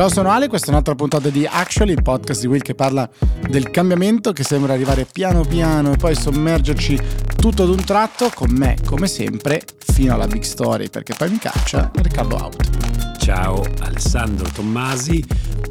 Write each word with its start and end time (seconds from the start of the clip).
Ciao, 0.00 0.08
sono 0.08 0.30
Ale, 0.30 0.48
questa 0.48 0.68
è 0.68 0.70
un'altra 0.70 0.94
puntata 0.94 1.28
di 1.28 1.44
Actually, 1.44 1.92
il 1.92 2.00
podcast 2.00 2.40
di 2.40 2.46
Will 2.46 2.62
che 2.62 2.74
parla 2.74 3.06
del 3.50 3.68
cambiamento 3.68 4.32
che 4.32 4.44
sembra 4.44 4.72
arrivare 4.72 5.04
piano 5.04 5.42
piano 5.42 5.92
e 5.92 5.96
poi 5.98 6.14
sommergerci 6.14 6.98
tutto 7.36 7.64
ad 7.64 7.68
un 7.68 7.84
tratto 7.84 8.30
con 8.34 8.50
me, 8.50 8.78
come 8.86 9.06
sempre, 9.06 9.60
fino 9.78 10.14
alla 10.14 10.26
big 10.26 10.40
story, 10.40 10.88
perché 10.88 11.12
poi 11.14 11.28
mi 11.28 11.38
caccia 11.38 11.90
Riccardo 11.92 12.34
Out. 12.34 12.79
Ciao 13.20 13.62
Alessandro 13.80 14.48
Tommasi, 14.48 15.22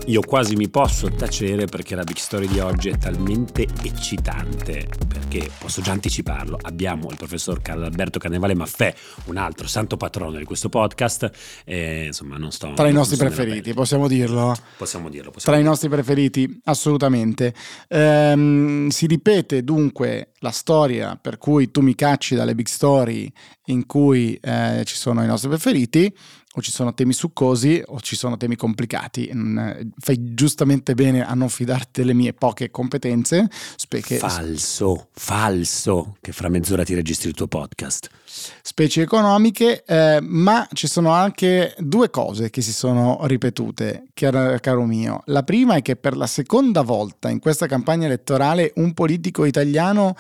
io 0.05 0.21
quasi 0.21 0.55
mi 0.55 0.69
posso 0.69 1.09
tacere 1.09 1.65
perché 1.65 1.95
la 1.95 2.03
big 2.03 2.15
story 2.15 2.47
di 2.47 2.59
oggi 2.59 2.89
è 2.89 2.97
talmente 2.97 3.67
eccitante, 3.81 4.87
perché 5.07 5.49
posso 5.57 5.81
già 5.81 5.91
anticiparlo, 5.91 6.57
abbiamo 6.61 7.09
il 7.09 7.17
professor 7.17 7.61
Carlo 7.61 7.85
Alberto 7.85 8.19
Carnevale 8.19 8.53
Maffè, 8.53 8.93
un 9.25 9.37
altro 9.37 9.67
santo 9.67 9.97
patrono 9.97 10.37
di 10.37 10.45
questo 10.45 10.69
podcast, 10.69 11.29
e, 11.65 12.05
insomma 12.05 12.37
non 12.37 12.51
sto... 12.51 12.71
Tra 12.75 12.87
i 12.87 12.93
nostri 12.93 13.17
preferiti, 13.17 13.73
possiamo 13.73 14.07
dirlo? 14.07 14.55
Possiamo 14.77 15.09
dirlo. 15.09 15.31
Possiamo 15.31 15.41
Tra 15.43 15.55
dirlo. 15.55 15.65
i 15.65 15.69
nostri 15.69 15.89
preferiti, 15.89 16.61
assolutamente. 16.65 17.53
Ehm, 17.89 18.89
si 18.89 19.07
ripete 19.07 19.63
dunque 19.63 20.33
la 20.39 20.51
storia 20.51 21.17
per 21.21 21.37
cui 21.37 21.71
tu 21.71 21.81
mi 21.81 21.95
cacci 21.95 22.35
dalle 22.35 22.55
big 22.55 22.67
story 22.67 23.29
in 23.65 23.85
cui 23.85 24.35
eh, 24.41 24.83
ci 24.85 24.95
sono 24.95 25.23
i 25.23 25.27
nostri 25.27 25.49
preferiti 25.49 26.13
o 26.55 26.61
ci 26.61 26.71
sono 26.71 26.93
temi 26.95 27.13
succosi 27.13 27.81
o 27.85 27.99
ci 28.01 28.15
sono 28.15 28.35
temi 28.35 28.55
complicati. 28.55 29.29
Mm, 29.33 29.69
Fai 29.99 30.33
giustamente 30.33 30.95
bene 30.95 31.23
a 31.25 31.33
non 31.35 31.47
fidarti 31.49 32.01
delle 32.01 32.13
mie 32.13 32.33
poche 32.33 32.71
competenze. 32.71 33.47
Specie, 33.75 34.17
Falso, 34.17 35.09
falso, 35.11 36.17
che 36.21 36.31
fra 36.31 36.49
mezz'ora 36.49 36.83
ti 36.83 36.95
registri 36.95 37.29
il 37.29 37.35
tuo 37.35 37.47
podcast. 37.47 38.09
specie 38.61 39.01
economiche, 39.03 39.83
eh, 39.85 40.19
ma 40.21 40.67
ci 40.73 40.87
sono 40.87 41.11
anche 41.11 41.75
due 41.77 42.09
cose 42.09 42.49
che 42.49 42.61
si 42.61 42.73
sono 42.73 43.19
ripetute, 43.27 44.07
caro, 44.13 44.57
caro 44.59 44.83
mio. 44.85 45.21
La 45.25 45.43
prima 45.43 45.75
è 45.75 45.81
che 45.83 45.95
per 45.97 46.17
la 46.17 46.27
seconda 46.27 46.81
volta 46.81 47.29
in 47.29 47.39
questa 47.39 47.67
campagna 47.67 48.05
elettorale 48.07 48.71
un 48.77 48.93
politico 48.93 49.45
italiano 49.45 50.15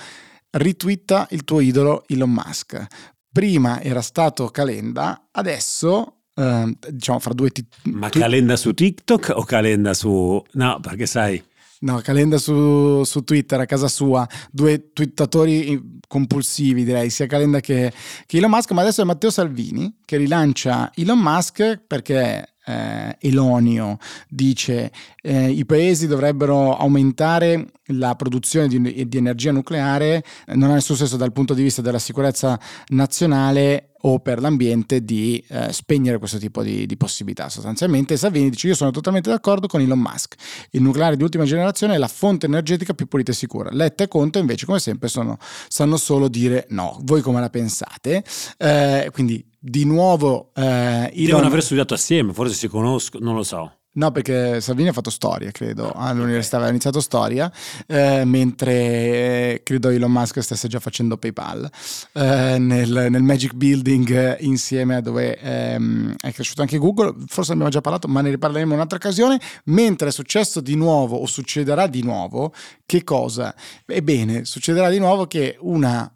ritwitta 0.51 1.27
il 1.31 1.43
tuo 1.43 1.59
idolo 1.59 2.03
Elon 2.07 2.31
Musk. 2.31 2.85
Prima 3.31 3.81
era 3.81 4.01
stato 4.01 4.47
Calenda, 4.49 5.27
adesso, 5.31 6.18
eh, 6.39 6.77
diciamo 6.91 7.19
fra 7.19 7.33
due... 7.33 7.49
tit- 7.49 7.75
Ma 7.83 8.09
tu- 8.09 8.19
calenda 8.19 8.55
su 8.55 8.73
TikTok 8.73 9.33
o 9.35 9.43
calenda 9.43 9.93
su... 9.93 10.41
No, 10.53 10.79
perché 10.81 11.05
sai... 11.05 11.43
No, 11.81 12.01
Calenda 12.03 12.37
su, 12.37 13.05
su 13.05 13.23
Twitter 13.23 13.57
a 13.61 13.65
casa 13.65 13.87
sua, 13.87 14.27
due 14.51 14.91
twittatori 14.91 15.99
compulsivi 16.09 16.83
direi, 16.83 17.09
sia 17.09 17.25
Calenda 17.25 17.61
che, 17.61 17.93
che 18.25 18.37
Elon 18.37 18.49
Musk, 18.49 18.71
ma 18.71 18.81
adesso 18.81 19.01
è 19.01 19.05
Matteo 19.05 19.29
Salvini 19.29 19.99
che 20.03 20.17
rilancia 20.17 20.91
Elon 20.93 21.19
Musk 21.19 21.79
perché 21.87 22.55
eh, 22.65 23.17
Elonio 23.19 23.97
dice 24.27 24.91
eh, 25.21 25.49
i 25.49 25.65
paesi 25.65 26.05
dovrebbero 26.07 26.75
aumentare 26.75 27.67
la 27.91 28.15
produzione 28.15 28.67
di, 28.67 29.07
di 29.07 29.17
energia 29.17 29.51
nucleare, 29.51 30.23
non 30.47 30.71
ha 30.71 30.73
nessun 30.73 30.97
senso 30.97 31.17
dal 31.17 31.31
punto 31.31 31.53
di 31.53 31.63
vista 31.63 31.81
della 31.81 31.97
sicurezza 31.99 32.59
nazionale 32.89 33.88
o 34.01 34.19
per 34.19 34.39
l'ambiente 34.39 35.03
di 35.03 35.43
eh, 35.47 35.71
spegnere 35.71 36.17
questo 36.17 36.37
tipo 36.37 36.63
di, 36.63 36.85
di 36.85 36.97
possibilità. 36.97 37.49
Sostanzialmente 37.49 38.17
Salvini 38.17 38.49
dice 38.49 38.67
io 38.67 38.75
sono 38.75 38.91
totalmente 38.91 39.29
d'accordo 39.29 39.67
con 39.67 39.81
Elon 39.81 39.99
Musk, 39.99 40.35
il 40.71 40.81
nucleare 40.81 41.17
di 41.17 41.23
ultima 41.23 41.45
generazione 41.45 41.95
è 41.95 41.97
la 41.97 42.07
fonte 42.07 42.45
energetica 42.45 42.93
più 42.93 43.07
pulita 43.07 43.31
e 43.31 43.35
sicura. 43.35 43.69
Letta 43.71 44.03
e 44.03 44.07
Conte 44.07 44.39
invece 44.39 44.65
come 44.65 44.79
sempre 44.79 45.07
sono, 45.07 45.37
sanno 45.67 45.97
solo 45.97 46.27
dire 46.27 46.65
no. 46.69 46.99
Voi 47.03 47.21
come 47.21 47.39
la 47.39 47.49
pensate? 47.49 48.23
Eh, 48.57 49.09
quindi 49.11 49.45
di 49.59 49.83
nuovo 49.83 50.51
eh, 50.55 51.11
Devono 51.13 51.37
Elon... 51.37 51.43
aver 51.45 51.63
studiato 51.63 51.93
assieme, 51.93 52.33
forse 52.33 52.53
si 52.53 52.67
conoscono, 52.67 53.25
non 53.25 53.35
lo 53.35 53.43
so. 53.43 53.78
No, 53.91 54.11
perché 54.11 54.61
Salvini 54.61 54.89
ha 54.89 54.93
fatto 54.93 55.09
storia, 55.09 55.49
credo, 55.49 55.91
all'università 55.91 56.57
aveva 56.57 56.69
iniziato 56.69 57.01
storia, 57.01 57.51
eh, 57.87 58.23
mentre 58.23 58.71
eh, 58.71 59.61
credo 59.63 59.89
Elon 59.89 60.11
Musk 60.11 60.43
stesse 60.43 60.67
già 60.67 60.79
facendo 60.79 61.17
PayPal 61.17 61.67
eh, 62.13 62.57
nel, 62.59 63.07
nel 63.09 63.23
Magic 63.23 63.53
Building 63.53 64.41
insieme 64.41 64.97
a 64.97 65.01
dove 65.01 65.39
ehm, 65.39 66.13
è 66.21 66.31
cresciuto 66.31 66.61
anche 66.61 66.77
Google, 66.77 67.15
forse 67.25 67.53
abbiamo 67.53 67.71
già 67.71 67.81
parlato, 67.81 68.07
ma 68.07 68.21
ne 68.21 68.29
riparleremo 68.29 68.69
in 68.69 68.75
un'altra 68.75 68.97
occasione, 68.97 69.39
mentre 69.65 70.09
è 70.09 70.11
successo 70.11 70.61
di 70.61 70.75
nuovo 70.75 71.17
o 71.17 71.25
succederà 71.25 71.87
di 71.87 72.03
nuovo, 72.03 72.53
che 72.85 73.03
cosa? 73.03 73.55
Ebbene, 73.87 74.45
succederà 74.45 74.89
di 74.89 74.99
nuovo 74.99 75.25
che 75.25 75.57
una 75.61 76.09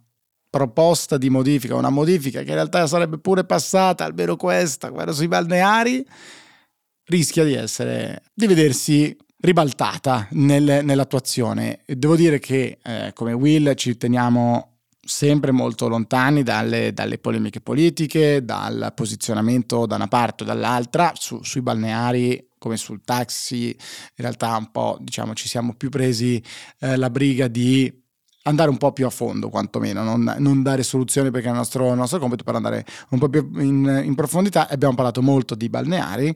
proposta 0.47 1.17
di 1.17 1.31
modifica, 1.31 1.73
una 1.73 1.89
modifica 1.89 2.43
che 2.43 2.49
in 2.49 2.53
realtà 2.53 2.85
sarebbe 2.85 3.17
pure 3.17 3.43
passata, 3.43 4.05
almeno 4.05 4.35
questa, 4.35 4.91
quella 4.91 5.11
sui 5.11 5.27
balneari, 5.27 6.05
rischia 7.05 7.43
di 7.43 7.53
essere 7.53 8.23
di 8.33 8.47
vedersi 8.47 9.15
ribaltata 9.39 10.27
nel- 10.31 10.81
nell'attuazione. 10.83 11.81
Devo 11.85 12.15
dire 12.15 12.39
che 12.39 12.77
eh, 12.81 13.11
come 13.13 13.33
Will 13.33 13.73
ci 13.75 13.97
teniamo 13.97 14.69
sempre 15.05 15.51
molto 15.51 15.89
lontani 15.89 16.43
dalle, 16.43 16.93
dalle 16.93 17.17
polemiche 17.17 17.59
politiche, 17.59 18.45
dal 18.45 18.93
posizionamento 18.95 19.85
da 19.85 19.95
una 19.95 20.07
parte 20.07 20.43
o 20.43 20.45
dall'altra 20.45 21.11
su- 21.15 21.43
sui 21.43 21.61
balneari 21.61 22.47
come 22.57 22.77
sul 22.77 23.01
taxi, 23.03 23.67
in 23.67 23.75
realtà 24.15 24.55
un 24.55 24.71
po' 24.71 24.97
diciamo 25.01 25.33
ci 25.33 25.49
siamo 25.49 25.73
più 25.73 25.89
presi 25.89 26.41
eh, 26.79 26.95
la 26.95 27.09
briga 27.09 27.49
di 27.49 27.91
andare 28.43 28.69
un 28.69 28.77
po' 28.77 28.93
più 28.93 29.05
a 29.05 29.09
fondo 29.09 29.49
quantomeno, 29.49 30.01
non, 30.03 30.35
non 30.37 30.63
dare 30.63 30.83
soluzioni 30.83 31.29
perché 31.29 31.47
è 31.47 31.51
il 31.51 31.57
nostro, 31.57 31.93
nostro 31.93 32.19
compito 32.19 32.45
per 32.45 32.55
andare 32.55 32.85
un 33.09 33.19
po' 33.19 33.27
più 33.27 33.49
in, 33.59 34.03
in 34.05 34.15
profondità. 34.15 34.69
Abbiamo 34.69 34.95
parlato 34.95 35.21
molto 35.21 35.55
di 35.55 35.67
balneari. 35.67 36.35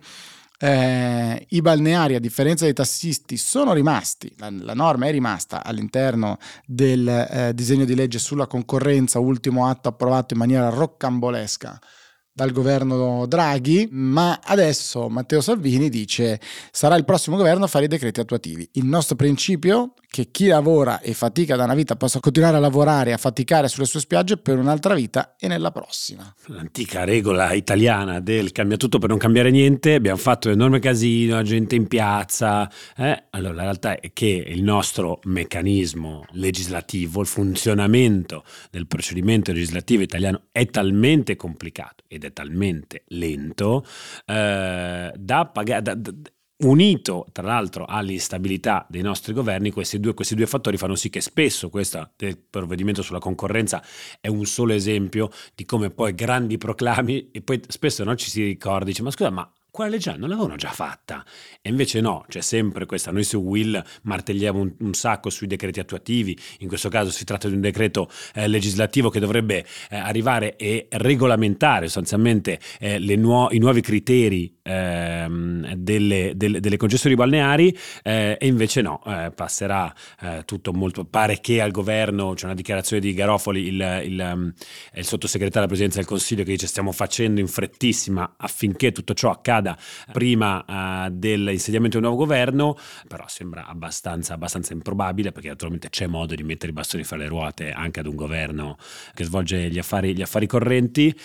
Eh, 0.59 1.45
I 1.49 1.61
balneari, 1.61 2.15
a 2.15 2.19
differenza 2.19 2.63
dei 2.65 2.73
tassisti, 2.73 3.37
sono 3.37 3.73
rimasti, 3.73 4.33
la, 4.37 4.49
la 4.49 4.73
norma 4.73 5.05
è 5.05 5.11
rimasta 5.11 5.63
all'interno 5.63 6.37
del 6.65 7.07
eh, 7.07 7.53
disegno 7.53 7.85
di 7.85 7.93
legge 7.93 8.17
sulla 8.17 8.47
concorrenza, 8.47 9.19
ultimo 9.19 9.67
atto 9.67 9.89
approvato 9.89 10.33
in 10.33 10.39
maniera 10.39 10.69
roccambolesca 10.69 11.79
dal 12.37 12.51
governo 12.51 13.25
Draghi, 13.25 13.89
ma 13.89 14.39
adesso 14.43 15.09
Matteo 15.09 15.41
Salvini 15.41 15.89
dice 15.89 16.39
sarà 16.69 16.95
il 16.95 17.03
prossimo 17.03 17.35
governo 17.35 17.65
a 17.65 17.67
fare 17.67 17.85
i 17.85 17.87
decreti 17.87 18.19
attuativi. 18.19 18.69
Il 18.73 18.85
nostro 18.85 19.15
principio 19.15 19.93
è 19.95 20.05
che 20.07 20.29
chi 20.29 20.45
lavora 20.45 21.01
e 21.01 21.15
fatica 21.15 21.55
da 21.55 21.63
una 21.63 21.73
vita 21.73 21.95
possa 21.95 22.19
continuare 22.19 22.57
a 22.57 22.59
lavorare 22.59 23.09
e 23.09 23.13
a 23.13 23.17
faticare 23.17 23.67
sulle 23.67 23.87
sue 23.87 23.99
spiagge 23.99 24.37
per 24.37 24.59
un'altra 24.59 24.93
vita 24.93 25.35
e 25.39 25.47
nella 25.47 25.71
prossima. 25.71 26.31
L'antica 26.45 27.05
regola 27.05 27.53
italiana 27.53 28.19
del 28.19 28.51
cambia 28.51 28.77
tutto 28.77 28.99
per 28.99 29.09
non 29.09 29.17
cambiare 29.17 29.49
niente, 29.49 29.95
abbiamo 29.95 30.17
fatto 30.17 30.47
un 30.47 30.53
enorme 30.53 30.79
casino, 30.79 31.35
la 31.35 31.43
gente 31.43 31.73
in 31.73 31.87
piazza. 31.87 32.71
eh? 32.97 33.23
Allora, 33.31 33.55
la 33.55 33.61
realtà 33.63 33.99
è 33.99 34.13
che 34.13 34.43
il 34.47 34.61
nostro 34.61 35.21
meccanismo 35.23 36.23
legislativo, 36.33 37.21
il 37.21 37.27
funzionamento 37.27 38.43
del 38.69 38.85
procedimento 38.85 39.51
legislativo 39.51 40.03
italiano 40.03 40.43
è 40.51 40.67
talmente 40.67 41.35
complicato 41.35 42.03
ed 42.07 42.23
è 42.23 42.26
talmente 42.33 43.03
lento 43.07 43.85
eh, 44.25 45.11
da 45.15 45.45
pagare. 45.45 45.81
da- 45.81 45.95
da- 45.95 46.11
Unito 46.59 47.27
tra 47.31 47.45
l'altro 47.45 47.85
all'instabilità 47.85 48.83
dei 48.89 49.03
nostri 49.03 49.31
governi, 49.31 49.69
questi 49.69 49.99
due, 49.99 50.15
questi 50.15 50.33
due 50.33 50.47
fattori 50.47 50.75
fanno 50.75 50.95
sì 50.95 51.07
che 51.07 51.21
spesso 51.21 51.69
questo 51.69 52.13
provvedimento 52.49 53.03
sulla 53.03 53.19
concorrenza 53.19 53.79
è 54.19 54.27
un 54.27 54.43
solo 54.45 54.73
esempio 54.73 55.29
di 55.53 55.65
come 55.65 55.91
poi 55.91 56.15
grandi 56.15 56.57
proclami 56.57 57.29
e 57.29 57.43
poi 57.43 57.61
spesso 57.67 58.03
no, 58.03 58.15
ci 58.15 58.31
si 58.31 58.43
ricorda, 58.43 58.85
dice 58.85 59.03
ma 59.03 59.11
scusa 59.11 59.29
ma 59.29 59.47
quella 59.77 59.91
legge 59.91 60.17
non 60.17 60.29
l'avevano 60.29 60.55
già 60.55 60.71
fatta. 60.71 61.23
E 61.61 61.69
invece 61.69 62.01
no, 62.01 62.25
c'è 62.27 62.41
sempre 62.41 62.87
questa, 62.87 63.11
noi 63.11 63.23
su 63.23 63.37
Will 63.37 63.79
martelliamo 64.01 64.59
un, 64.59 64.73
un 64.79 64.93
sacco 64.95 65.29
sui 65.29 65.45
decreti 65.45 65.79
attuativi, 65.79 66.35
in 66.59 66.67
questo 66.67 66.89
caso 66.89 67.11
si 67.11 67.23
tratta 67.23 67.47
di 67.47 67.53
un 67.53 67.61
decreto 67.61 68.09
eh, 68.33 68.47
legislativo 68.47 69.11
che 69.11 69.19
dovrebbe 69.19 69.63
eh, 69.91 69.95
arrivare 69.95 70.55
e 70.55 70.87
regolamentare 70.89 71.85
sostanzialmente 71.85 72.59
eh, 72.79 72.97
nuo- 73.17 73.49
i 73.51 73.59
nuovi 73.59 73.81
criteri 73.81 74.56
ehm, 74.67 75.73
delle, 75.75 76.33
delle- 76.35 76.59
delle 76.59 76.77
concessioni 76.77 77.15
balneari 77.15 77.75
eh, 78.03 78.37
e 78.39 78.47
invece 78.47 78.81
no, 78.81 79.01
eh, 79.05 79.31
passerà 79.33 79.93
eh, 80.21 80.43
tutto 80.45 80.73
molto, 80.73 81.05
pare 81.05 81.39
che 81.39 81.61
al 81.61 81.71
governo 81.71 82.33
c'è 82.33 82.45
una 82.45 82.53
dichiarazione 82.53 83.01
di 83.01 83.13
Garofoli, 83.13 83.67
il, 83.67 84.01
il, 84.05 84.31
um, 84.33 84.53
il 84.93 85.05
sottosegretario 85.05 85.59
alla 85.59 85.67
presidenza 85.67 85.97
del 85.97 86.07
Consiglio 86.07 86.43
che 86.43 86.51
dice 86.51 86.67
stiamo 86.67 86.91
facendo 86.91 87.39
in 87.39 87.47
frettissima 87.47 88.35
affinché 88.37 88.91
tutto 88.91 89.13
ciò 89.13 89.31
accada 89.31 89.77
prima 90.11 91.05
eh, 91.05 91.11
dell'insediamento 91.11 91.97
di 91.97 92.03
un 92.03 92.09
nuovo 92.09 92.25
governo, 92.25 92.77
però 93.07 93.25
sembra 93.27 93.65
abbastanza, 93.67 94.33
abbastanza 94.33 94.73
improbabile 94.73 95.31
perché 95.31 95.49
naturalmente 95.49 95.89
c'è 95.89 96.07
modo 96.07 96.35
di 96.35 96.43
mettere 96.43 96.71
i 96.71 96.73
bastoni 96.73 97.03
fra 97.03 97.17
le 97.17 97.27
ruote 97.27 97.71
anche 97.71 97.99
ad 97.99 98.07
un 98.07 98.15
governo 98.15 98.77
che 99.13 99.23
svolge 99.23 99.69
gli 99.69 99.79
affari, 99.79 100.15
gli 100.15 100.21
affari 100.21 100.47
correnti. 100.47 101.15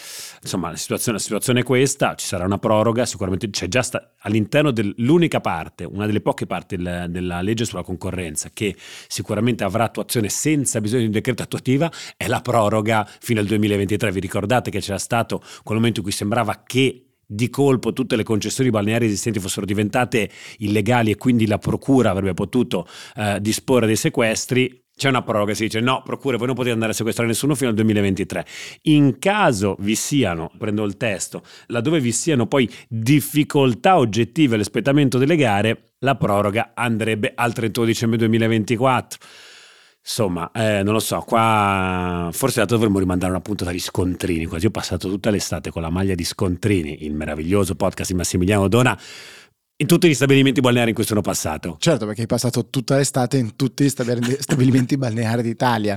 Insomma, 0.43 0.71
la 0.71 0.77
situazione, 0.77 1.19
la 1.19 1.23
situazione 1.23 1.61
è 1.61 1.63
questa, 1.63 2.15
ci 2.15 2.27
sarà 2.27 2.45
una 2.45 2.59
proroga, 2.59 3.05
sicuramente 3.07 3.32
c'è 3.37 3.69
già 3.69 3.83
sta- 3.83 4.15
all'interno 4.21 4.71
dell'unica 4.71 5.41
parte, 5.41 5.85
una 5.85 6.07
delle 6.07 6.21
poche 6.21 6.47
parti 6.47 6.77
del- 6.77 7.07
della 7.09 7.41
legge 7.41 7.65
sulla 7.65 7.83
concorrenza 7.83 8.51
che 8.53 8.75
sicuramente 9.09 9.65
avrà 9.65 9.85
attuazione 9.85 10.29
senza 10.29 10.81
bisogno 10.81 11.01
di 11.01 11.07
un 11.07 11.13
decreto 11.13 11.43
attuativa 11.43 11.91
è 12.17 12.27
la 12.27 12.41
proroga 12.41 13.09
fino 13.21 13.41
al 13.41 13.47
2023. 13.47 14.13
Vi 14.13 14.21
ricordate 14.21 14.71
che 14.71 14.81
c'era 14.81 14.99
stato 14.99 15.43
quel 15.63 15.79
momento 15.79 15.99
in 16.01 16.05
cui 16.05 16.15
sembrava 16.15 16.63
che 16.67 17.07
di 17.25 17.49
colpo 17.49 17.93
tutte 17.93 18.17
le 18.17 18.25
concessioni 18.25 18.69
balneari 18.69 19.07
esistenti 19.07 19.41
fossero 19.41 19.65
diventate 19.65 20.29
illegali 20.59 21.11
e 21.13 21.17
quindi 21.17 21.47
la 21.47 21.59
procura 21.59 22.11
avrebbe 22.11 22.35
potuto 22.35 22.87
eh, 23.17 23.39
disporre 23.41 23.87
dei 23.87 23.97
sequestri, 23.97 24.82
c'è 24.95 25.09
una 25.09 25.23
proroga, 25.23 25.55
si 25.55 25.65
dice 25.65 25.81
no, 25.81 26.03
procure, 26.05 26.37
voi 26.37 26.47
non 26.47 26.55
potete 26.55 26.75
andare 26.75 26.93
a 26.93 26.95
sequestrare 26.95 27.29
nessuno 27.29 27.55
fino 27.55 27.71
al 27.71 27.75
2023. 27.77 28.47
In 28.83 29.19
caso 29.19 29.77
vi 29.81 29.95
siano, 29.95 30.51
prendo 30.59 30.85
il 30.85 30.97
testo, 30.97 31.43
laddove 31.69 32.01
vi 32.01 32.13
siano 32.13 32.47
poi 32.47 32.71
difficoltà 32.89 33.97
oggettive 33.97 34.55
all'espletamento 34.55 35.19
delle 35.19 35.37
gare, 35.37 35.95
la 36.01 36.17
proroga 36.17 36.73
andrebbe 36.75 37.33
al 37.35 37.53
31 37.53 37.87
dicembre 37.87 38.19
2024. 38.19 39.19
Insomma, 40.05 40.51
eh, 40.53 40.83
non 40.83 40.95
lo 40.95 40.99
so, 40.99 41.21
qua 41.21 42.29
forse 42.33 42.65
dovremmo 42.65 42.99
rimandare 42.99 43.31
una 43.31 43.41
puntata 43.41 43.71
di 43.71 43.79
scontrini, 43.79 44.47
quasi 44.47 44.67
ho 44.67 44.71
passato 44.71 45.09
tutta 45.09 45.31
l'estate 45.31 45.71
con 45.71 45.81
la 45.81 45.91
maglia 45.91 46.17
di 46.17 46.25
scontrini, 46.25 47.05
il 47.05 47.15
meraviglioso 47.15 47.77
podcast 47.77 48.11
di 48.11 48.17
Massimiliano 48.17 48.67
Dona 48.67 48.99
in 49.83 49.89
tutti 49.89 50.09
gli 50.09 50.15
stabilimenti 50.15 50.61
balneari 50.61 50.91
in 50.91 50.95
cui 50.95 51.05
sono 51.05 51.21
passato. 51.21 51.77
Certo, 51.81 52.07
perché 52.07 52.23
hai 52.23 52.27
passato 52.29 52.69
tutta 52.71 52.97
l'estate 52.97 53.37
in 53.37 53.57
tutti 53.57 53.85
gli 53.85 53.89
stabilimenti 54.39 54.97
balneari 54.97 55.43
d'Italia. 55.43 55.97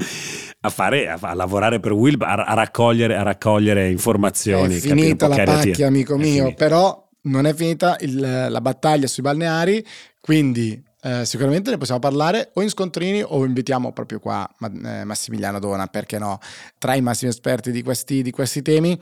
A, 0.62 0.70
fare, 0.70 1.08
a, 1.08 1.20
a 1.22 1.34
lavorare 1.36 1.80
per 1.80 1.92
Wilb, 1.92 2.24
a, 2.24 2.34
a, 2.34 2.54
raccogliere, 2.56 3.16
a 3.16 3.22
raccogliere 3.22 3.90
informazioni. 3.90 4.76
È 4.76 4.80
finita 4.80 5.28
la 5.28 5.44
pacchia, 5.44 5.88
amico 5.88 6.18
mio, 6.18 6.54
però 6.56 7.08
non 7.24 7.46
è 7.46 7.54
finita 7.54 7.96
il, 8.00 8.20
la 8.50 8.62
battaglia 8.62 9.06
sui 9.06 9.22
balneari, 9.22 9.86
quindi 10.20 10.84
eh, 11.04 11.24
sicuramente 11.24 11.70
ne 11.70 11.78
possiamo 11.78 12.00
parlare 12.00 12.50
o 12.56 12.64
in 12.64 12.70
scontrini 12.70 13.22
o 13.24 13.46
invitiamo 13.46 13.94
proprio 13.94 14.20
qua 14.20 14.50
eh, 14.60 15.04
Massimiliano 15.04 15.60
Dona, 15.60 15.86
perché 15.86 16.18
no, 16.18 16.40
tra 16.80 16.96
i 16.96 17.02
massimi 17.02 17.30
esperti 17.30 17.70
di 17.72 17.84
questi, 17.84 18.24
di 18.24 18.32
questi 18.32 18.64
temi. 18.64 19.00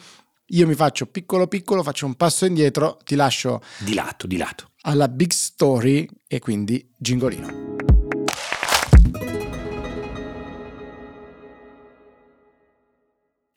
Io 0.54 0.68
mi 0.68 0.76
faccio 0.76 1.08
piccolo 1.08 1.48
piccolo, 1.48 1.82
faccio 1.82 2.06
un 2.06 2.14
passo 2.14 2.46
indietro, 2.46 3.00
ti 3.04 3.16
lascio 3.16 3.62
di 3.80 3.96
lato, 3.96 4.28
di 4.28 4.38
lato 4.38 4.70
alla 4.82 5.08
big 5.08 5.32
story 5.32 6.08
e 6.28 6.38
quindi 6.38 6.92
gingolino. 6.96 7.72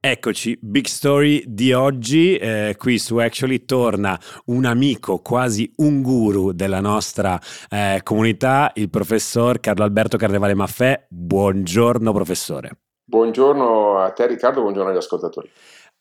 Eccoci, 0.00 0.56
Big 0.62 0.86
Story 0.86 1.42
di 1.46 1.72
oggi, 1.72 2.36
eh, 2.36 2.76
qui 2.78 2.96
su 2.98 3.16
Actually 3.16 3.64
torna 3.64 4.18
un 4.46 4.64
amico, 4.64 5.18
quasi 5.18 5.70
un 5.78 6.00
guru 6.00 6.52
della 6.52 6.80
nostra 6.80 7.38
eh, 7.68 8.00
comunità, 8.04 8.70
il 8.76 8.88
professor 8.88 9.58
Carlo 9.58 9.84
Alberto 9.84 10.16
Carnevale 10.16 10.54
Maffè. 10.54 11.06
Buongiorno 11.10 12.12
professore. 12.12 12.70
Buongiorno 13.04 13.98
a 13.98 14.10
te 14.10 14.26
Riccardo, 14.26 14.62
buongiorno 14.62 14.90
agli 14.90 14.96
ascoltatori. 14.96 15.50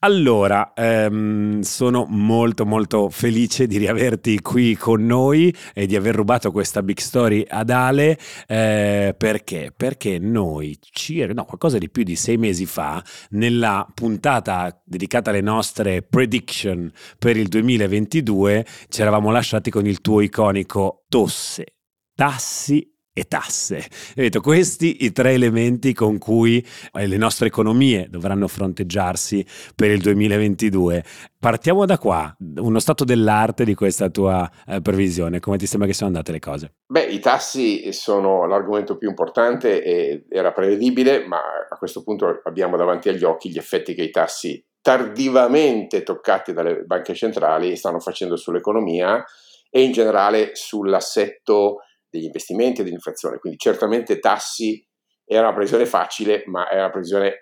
Allora, 0.05 0.73
ehm, 0.75 1.61
sono 1.61 2.05
molto 2.07 2.63
molto 2.63 3.09
felice 3.09 3.65
di 3.65 3.79
riaverti 3.79 4.39
qui 4.39 4.75
con 4.75 5.03
noi 5.03 5.51
e 5.73 5.87
di 5.87 5.95
aver 5.95 6.13
rubato 6.13 6.51
questa 6.51 6.83
big 6.83 6.99
story 6.99 7.43
ad 7.47 7.71
Ale 7.71 8.15
eh, 8.45 9.15
perché? 9.17 9.73
Perché 9.75 10.19
noi, 10.19 10.77
circa, 10.79 11.33
no, 11.33 11.45
qualcosa 11.45 11.79
di 11.79 11.89
più 11.89 12.03
di 12.03 12.15
sei 12.15 12.37
mesi 12.37 12.67
fa, 12.67 13.03
nella 13.31 13.87
puntata 13.95 14.79
dedicata 14.85 15.31
alle 15.31 15.41
nostre 15.41 16.03
prediction 16.03 16.91
per 17.17 17.35
il 17.35 17.47
2022, 17.47 18.63
ci 18.89 19.01
eravamo 19.01 19.31
lasciati 19.31 19.71
con 19.71 19.87
il 19.87 20.01
tuo 20.01 20.21
iconico 20.21 21.05
tosse, 21.09 21.77
tassi 22.13 22.94
e 23.17 23.23
tasse. 23.29 23.87
Detto, 24.13 24.41
questi 24.41 25.05
i 25.05 25.13
tre 25.13 25.31
elementi 25.31 25.93
con 25.93 26.17
cui 26.17 26.63
eh, 26.91 27.07
le 27.07 27.15
nostre 27.15 27.47
economie 27.47 28.07
dovranno 28.09 28.49
fronteggiarsi 28.49 29.45
per 29.73 29.89
il 29.89 30.01
2022. 30.01 31.01
Partiamo 31.39 31.85
da 31.85 31.97
qua, 31.97 32.35
uno 32.57 32.79
stato 32.79 33.05
dell'arte 33.05 33.63
di 33.63 33.73
questa 33.73 34.09
tua 34.09 34.51
eh, 34.67 34.81
previsione, 34.81 35.39
come 35.39 35.55
ti 35.55 35.65
sembra 35.65 35.87
che 35.87 35.93
siano 35.93 36.11
andate 36.11 36.33
le 36.33 36.39
cose? 36.39 36.73
Beh, 36.87 37.05
i 37.05 37.19
tassi 37.19 37.93
sono 37.93 38.45
l'argomento 38.47 38.97
più 38.97 39.07
importante 39.07 39.81
e 39.81 40.25
era 40.29 40.51
prevedibile, 40.51 41.25
ma 41.25 41.39
a 41.69 41.77
questo 41.77 42.03
punto 42.03 42.41
abbiamo 42.43 42.75
davanti 42.75 43.07
agli 43.07 43.23
occhi 43.23 43.49
gli 43.49 43.57
effetti 43.57 43.93
che 43.93 44.03
i 44.03 44.11
tassi 44.11 44.61
tardivamente 44.81 46.03
toccati 46.03 46.51
dalle 46.51 46.83
banche 46.83 47.15
centrali 47.15 47.77
stanno 47.77 47.99
facendo 48.01 48.35
sull'economia 48.35 49.23
e 49.71 49.81
in 49.81 49.93
generale 49.93 50.51
sull'assetto 50.53 51.77
degli 52.15 52.25
investimenti 52.25 52.81
e 52.81 52.83
dell'inflazione. 52.83 53.37
Quindi 53.37 53.57
certamente 53.59 54.19
tassi 54.19 54.83
era 55.27 55.41
una 55.41 55.53
previsione 55.53 55.85
facile, 55.85 56.43
ma 56.47 56.69
è 56.69 56.75
una 56.75 56.91
previsione, 56.91 57.37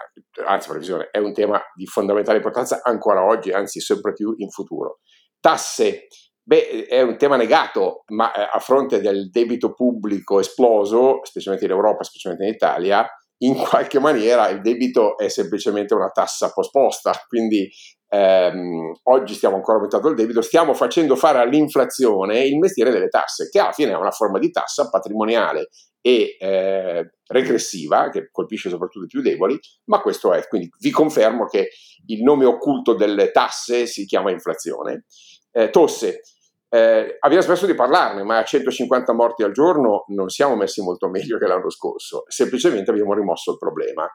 anzi 0.48 0.70
previsione, 0.70 1.10
è 1.12 1.18
un 1.18 1.34
tema 1.34 1.62
di 1.76 1.86
fondamentale 1.86 2.38
importanza 2.38 2.82
ancora 2.82 3.26
oggi, 3.26 3.52
anzi 3.52 3.82
sempre 3.82 4.14
più 4.14 4.34
in 4.38 4.50
futuro. 4.50 5.00
Tasse, 5.40 6.08
beh, 6.42 6.86
è 6.88 7.02
un 7.02 7.18
tema 7.18 7.36
negato, 7.36 8.04
ma 8.14 8.34
eh, 8.34 8.50
a 8.52 8.60
fronte 8.60 9.02
del 9.02 9.30
debito 9.30 9.74
pubblico 9.74 10.40
esploso, 10.40 11.20
specialmente 11.24 11.66
in 11.66 11.74
Europa, 11.74 12.04
specialmente 12.04 12.48
in 12.48 12.54
Italia, 12.54 13.06
in 13.40 13.56
qualche 13.56 14.00
maniera 14.00 14.48
il 14.48 14.62
debito 14.62 15.18
è 15.18 15.28
semplicemente 15.28 15.94
una 15.94 16.10
tassa 16.10 16.52
posposta, 16.54 17.12
quindi 17.28 17.70
ehm, 18.14 18.94
oggi 19.04 19.34
stiamo 19.34 19.56
ancora 19.56 19.78
aumentando 19.78 20.10
il 20.10 20.16
debito, 20.16 20.42
stiamo 20.42 20.74
facendo 20.76 21.16
fare 21.16 21.40
all'inflazione 21.40 22.46
il 22.46 22.60
mestiere 22.60 22.92
delle 22.92 23.08
tasse, 23.10 23.50
che 23.50 23.60
alla 23.60 23.72
fine 23.72 23.92
è 23.92 23.96
una 23.96 24.12
forma 24.12 24.38
di 24.38 24.52
tassa 24.52 24.90
patrimoniale 24.90 25.70
e 26.00 26.36
eh, 26.40 27.14
regressiva, 27.28 28.10
che 28.10 28.30
colpisce 28.32 28.70
soprattutto 28.70 29.06
i 29.06 29.08
più 29.08 29.22
deboli, 29.22 29.58
ma 29.86 30.00
questo 30.02 30.32
è, 30.32 30.48
quindi 30.48 30.70
vi 30.80 30.92
confermo 30.92 31.46
che 31.46 31.70
il 32.08 32.22
nome 32.22 32.46
occulto 32.46 32.94
delle 32.94 33.32
tasse 33.32 33.88
si 33.88 34.06
chiama 34.06 34.30
inflazione. 34.30 35.06
Eh, 35.52 35.70
tosse, 35.70 36.22
eh, 36.70 37.18
abbiamo 37.20 37.44
smesso 37.44 37.66
di 37.66 37.74
parlarne, 37.74 38.24
ma 38.24 38.40
a 38.40 38.44
150 38.44 39.14
morti 39.14 39.44
al 39.44 39.52
giorno 39.52 40.06
non 40.08 40.30
siamo 40.30 40.56
messi 40.56 40.82
molto 40.82 41.08
meglio 41.08 41.38
che 41.38 41.46
l'anno 41.46 41.70
scorso, 41.70 42.24
semplicemente 42.28 42.92
abbiamo 42.92 43.14
rimosso 43.14 43.52
il 43.52 43.58
problema. 43.58 44.08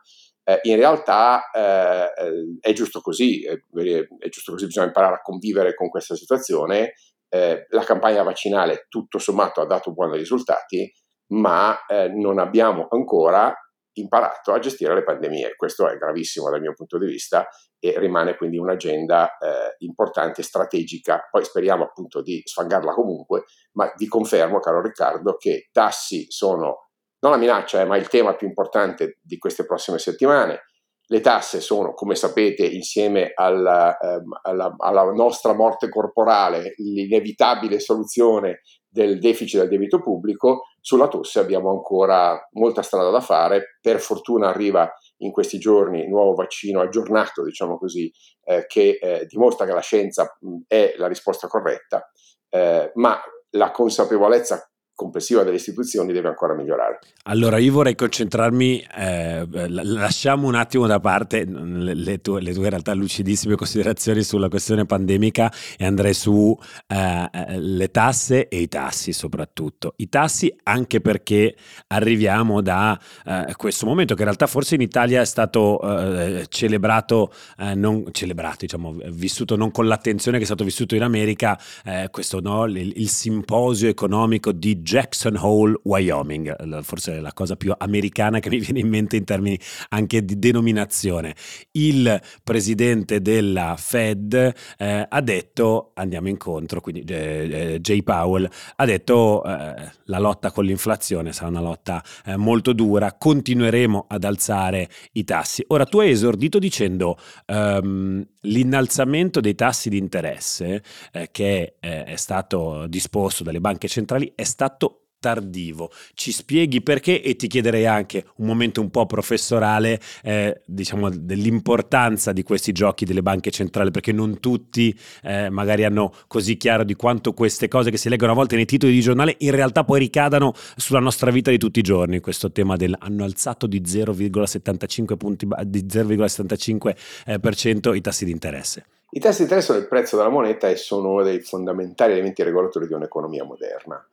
Eh, 0.49 0.61
in 0.63 0.77
realtà 0.77 1.51
eh, 1.51 2.11
è 2.59 2.73
giusto 2.73 3.03
così, 3.03 3.45
è, 3.45 3.53
è, 3.53 4.29
giusto 4.31 4.53
così, 4.53 4.65
bisogna 4.65 4.87
imparare 4.87 5.17
a 5.17 5.21
convivere 5.21 5.75
con 5.75 5.91
questa 5.91 6.15
situazione. 6.15 6.95
Eh, 7.29 7.67
la 7.69 7.85
campagna 7.85 8.23
vaccinale 8.23 8.87
tutto 8.89 9.19
sommato 9.19 9.61
ha 9.61 9.67
dato 9.67 9.93
buoni 9.93 10.17
risultati, 10.17 10.91
ma 11.35 11.85
eh, 11.85 12.09
non 12.09 12.39
abbiamo 12.39 12.87
ancora 12.89 13.55
imparato 13.93 14.55
a 14.55 14.59
gestire 14.59 14.95
le 14.95 15.03
pandemie. 15.03 15.55
Questo 15.55 15.87
è 15.87 15.99
gravissimo 15.99 16.49
dal 16.49 16.63
mio 16.63 16.73
punto 16.73 16.97
di 16.97 17.05
vista 17.05 17.47
e 17.79 17.99
rimane 17.99 18.35
quindi 18.35 18.57
un'agenda 18.57 19.37
eh, 19.37 19.75
importante, 19.81 20.43
strategica. 20.43 21.29
Poi 21.31 21.45
speriamo 21.45 21.85
appunto 21.85 22.23
di 22.23 22.41
sfangarla 22.43 22.95
comunque, 22.95 23.45
ma 23.73 23.93
vi 23.99 24.07
confermo, 24.07 24.61
caro 24.61 24.81
Riccardo, 24.81 25.37
che 25.37 25.69
tassi 25.73 26.25
sono 26.31 26.88
non 27.21 27.33
la 27.33 27.39
minaccia, 27.39 27.81
eh, 27.81 27.85
ma 27.85 27.97
il 27.97 28.09
tema 28.09 28.35
più 28.35 28.47
importante 28.47 29.19
di 29.23 29.39
queste 29.39 29.65
prossime 29.65 29.99
settimane. 29.99 30.63
Le 31.11 31.21
tasse 31.21 31.61
sono, 31.61 31.95
come 31.95 32.15
sapete, 32.15 32.67
insieme 32.67 33.33
alla, 33.35 33.97
ehm, 33.97 34.41
alla, 34.43 34.75
alla 34.77 35.11
nostra 35.13 35.55
morte 35.55 35.89
corporale, 35.89 36.75
l'inevitabile 36.77 37.81
soluzione 37.81 38.61
del 38.87 39.19
deficit 39.19 39.61
del 39.61 39.69
debito 39.69 40.03
pubblico, 40.03 40.65
sulla 40.81 41.09
tosse 41.09 41.41
abbiamo 41.41 41.71
ancora 41.71 42.39
molta 42.53 42.83
strada 42.83 43.11
da 43.11 43.21
fare. 43.21 43.79
Per 43.81 44.01
fortuna 44.01 44.49
arriva 44.49 44.91
in 45.19 45.31
questi 45.33 45.59
giorni 45.59 46.03
il 46.03 46.09
nuovo 46.09 46.35
vaccino 46.35 46.81
aggiornato, 46.81 47.43
diciamo 47.43 47.79
così, 47.79 48.11
eh, 48.45 48.67
che 48.67 48.99
eh, 49.01 49.27
dimostra 49.27 49.65
che 49.65 49.73
la 49.73 49.81
scienza 49.81 50.37
mh, 50.41 50.57
è 50.67 50.95
la 50.99 51.07
risposta 51.07 51.47
corretta, 51.47 52.07
eh, 52.51 52.91
ma 52.95 53.19
la 53.51 53.71
consapevolezza 53.71 54.71
complessiva 54.99 55.45
delle 55.45 55.55
istituzioni 55.55 56.13
deve 56.13 56.27
ancora 56.27 56.55
migliorare. 56.55 56.99
Allora 57.25 57.59
io 57.59 57.71
vorrei 57.71 57.95
concentrarmi, 57.95 58.85
eh, 58.97 59.47
lasciamo 59.69 60.49
un 60.49 60.57
attimo 60.57 60.89
da 60.89 60.99
parte 60.99 61.45
le, 61.45 62.21
tue, 62.21 62.41
le, 62.41 62.53
tue, 62.53 62.65
in 62.65 62.71
realtà 62.71 62.95
lucidissime 62.95 63.55
considerazioni 63.55 64.25
sulla 64.25 64.49
questione 64.49 64.87
pandemica 64.87 65.53
e 65.77 65.85
andrei 65.85 66.15
su 66.15 66.59
eh, 66.89 67.59
le 67.59 67.91
tasse 67.93 68.49
e 68.49 68.59
i 68.59 68.67
tassi 68.67 69.13
soprattutto. 69.13 69.95
I 69.99 70.09
tassi 70.09 70.53
anche 70.65 71.01
perché 71.01 71.55
arriviamo 71.87 72.61
da 72.61 72.99
eh, 73.25 73.55
questo 73.57 73.87
momento 73.87 74.15
che 74.15 74.23
in 74.23 74.27
realtà 74.27 74.49
forse 74.49 74.75
in 74.75 74.81
Italia 74.81 75.21
è 75.21 75.27
stato 75.27 75.81
eh, 75.81 76.47
celebrato, 76.49 77.33
eh, 77.59 77.77
non 77.77 78.09
celebrato, 78.11 78.57
diciamo, 78.63 78.97
vissuto 79.11 79.55
non 79.55 79.71
con 79.71 79.87
l'attenzione 79.87 80.39
che 80.39 80.43
è 80.43 80.47
stato 80.47 80.65
vissuto 80.65 80.97
in 80.97 81.03
America, 81.03 81.57
eh, 81.85 82.09
questo 82.11 82.41
no, 82.41 82.65
il, 82.65 82.95
il 82.97 83.09
simposio 83.09 83.89
economico 83.89 84.51
di 84.51 84.83
Jackson 84.89 85.37
Hole, 85.37 85.79
Wyoming, 85.83 86.81
forse 86.81 87.21
la 87.21 87.35
cosa 87.35 87.57
più 87.57 87.75
americana 87.77 88.39
che 88.39 88.49
mi 88.49 88.59
viene 88.59 88.81
in 88.81 88.89
mente 88.89 89.17
in 89.17 89.25
termini 89.25 89.61
anche 89.91 90.25
di 90.25 90.39
denominazione. 90.39 91.35
Il 91.73 92.19
presidente 92.43 93.21
della 93.21 93.75
Fed 93.77 94.55
eh, 94.79 95.07
ha 95.07 95.21
detto, 95.21 95.91
andiamo 95.93 96.29
incontro, 96.29 96.81
quindi 96.81 97.03
eh, 97.03 97.75
eh 97.75 97.81
Jay 97.81 98.03
Powell 98.03 98.49
ha 98.77 98.85
detto 98.87 99.45
eh, 99.45 99.91
la 100.05 100.19
lotta 100.19 100.51
con 100.53 100.65
l'inflazione 100.65 101.35
sarà 101.35 101.49
una 101.49 101.61
lotta 101.61 102.03
eh, 102.25 102.37
molto 102.37 102.73
dura, 102.73 103.13
continueremo 103.13 104.07
ad 104.09 104.25
alzare 104.25 104.89
i 105.13 105.25
tassi. 105.25 105.63
Ora 105.69 105.85
tu 105.85 105.99
hai 105.99 106.11
esordito 106.11 106.59
dicendo 106.59 107.19
um, 107.49 108.27
l'innalzamento 108.43 109.41
dei 109.41 109.55
tassi 109.55 109.91
di 109.91 109.99
interesse 109.99 110.83
eh, 111.13 111.29
che 111.31 111.75
è 111.79 112.17
stato 112.17 112.87
disposto 112.87 113.43
dalle 113.43 113.61
banche 113.61 113.89
centrali 113.89 114.33
è 114.35 114.45
stato 114.45 114.78
tardivo. 115.19 115.91
Ci 116.15 116.33
spieghi 116.33 116.83
perché 116.83 117.23
e 117.23 117.37
ti 117.37 117.47
chiederei 117.47 117.87
anche 117.87 118.25
un 118.37 118.47
momento 118.47 118.81
un 118.81 118.91
po' 118.91 119.07
professorale, 119.07 120.01
eh, 120.23 120.63
diciamo, 120.65 121.11
dell'importanza 121.11 122.33
di 122.33 122.43
questi 122.43 122.73
giochi 122.73 123.05
delle 123.05 123.23
banche 123.23 123.51
centrali, 123.51 123.91
perché 123.91 124.13
non 124.13 124.41
tutti 124.41 124.97
eh, 125.23 125.51
magari 125.51 125.85
hanno 125.85 126.13
così 126.27 126.57
chiaro 126.57 126.85
di 126.85 126.95
quanto 126.95 127.33
queste 127.33 127.69
cose 127.69 127.91
che 127.91 127.97
si 127.97 128.09
leggono 128.09 128.33
a 128.33 128.35
volte 128.35 128.57
nei 128.57 128.67
titoli 128.67 128.93
di 128.93 129.01
giornale 129.01 129.37
in 129.39 129.51
realtà 129.51 129.85
poi 129.85 129.99
ricadano 129.99 130.53
sulla 130.77 131.01
nostra 131.01 131.31
vita 131.31 131.51
di 131.51 131.59
tutti 131.59 131.81
i 131.81 131.83
giorni. 131.83 132.21
Questo 132.21 132.53
tema 132.53 132.77
del 132.77 132.95
hanno 132.99 133.25
alzato 133.25 133.67
di 133.67 133.81
0,75 133.81 135.17
punti, 135.17 135.47
di 135.65 135.85
0,75% 135.85 137.93
eh, 137.93 137.97
i 137.97 138.01
tassi 138.01 138.25
di 138.25 138.31
interesse. 138.31 138.85
I 139.11 139.21
tassi 139.21 139.39
di 139.39 139.45
interesse 139.45 139.69
sono 139.69 139.79
il 139.79 139.89
prezzo 139.89 140.17
della 140.17 140.29
moneta 140.29 140.69
e 140.69 140.77
sono 140.77 141.13
uno 141.13 141.23
dei 141.23 141.41
fondamentali 141.41 142.13
elementi 142.13 142.43
regolatori 142.43 142.87
di 142.87 142.93
un'economia 142.93 143.45
moderna. 143.45 144.07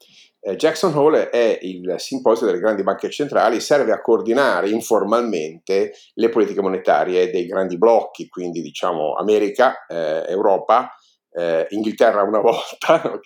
Eh, 0.47 0.57
Jackson 0.57 0.95
Hole 0.95 1.31
è 1.31 1.57
il 1.63 1.95
simposio 1.97 2.45
delle 2.45 2.59
grandi 2.59 2.83
banche 2.83 3.09
centrali, 3.09 3.59
serve 3.59 3.91
a 3.91 3.99
coordinare 3.99 4.69
informalmente 4.69 5.93
le 6.13 6.29
politiche 6.29 6.61
monetarie 6.61 7.31
dei 7.31 7.47
grandi 7.47 7.79
blocchi, 7.79 8.27
quindi 8.29 8.61
diciamo 8.61 9.15
America, 9.15 9.87
eh, 9.87 10.23
Europa, 10.27 10.91
eh, 11.31 11.65
Inghilterra 11.69 12.21
una 12.21 12.41
volta, 12.45 13.11
ok? 13.11 13.25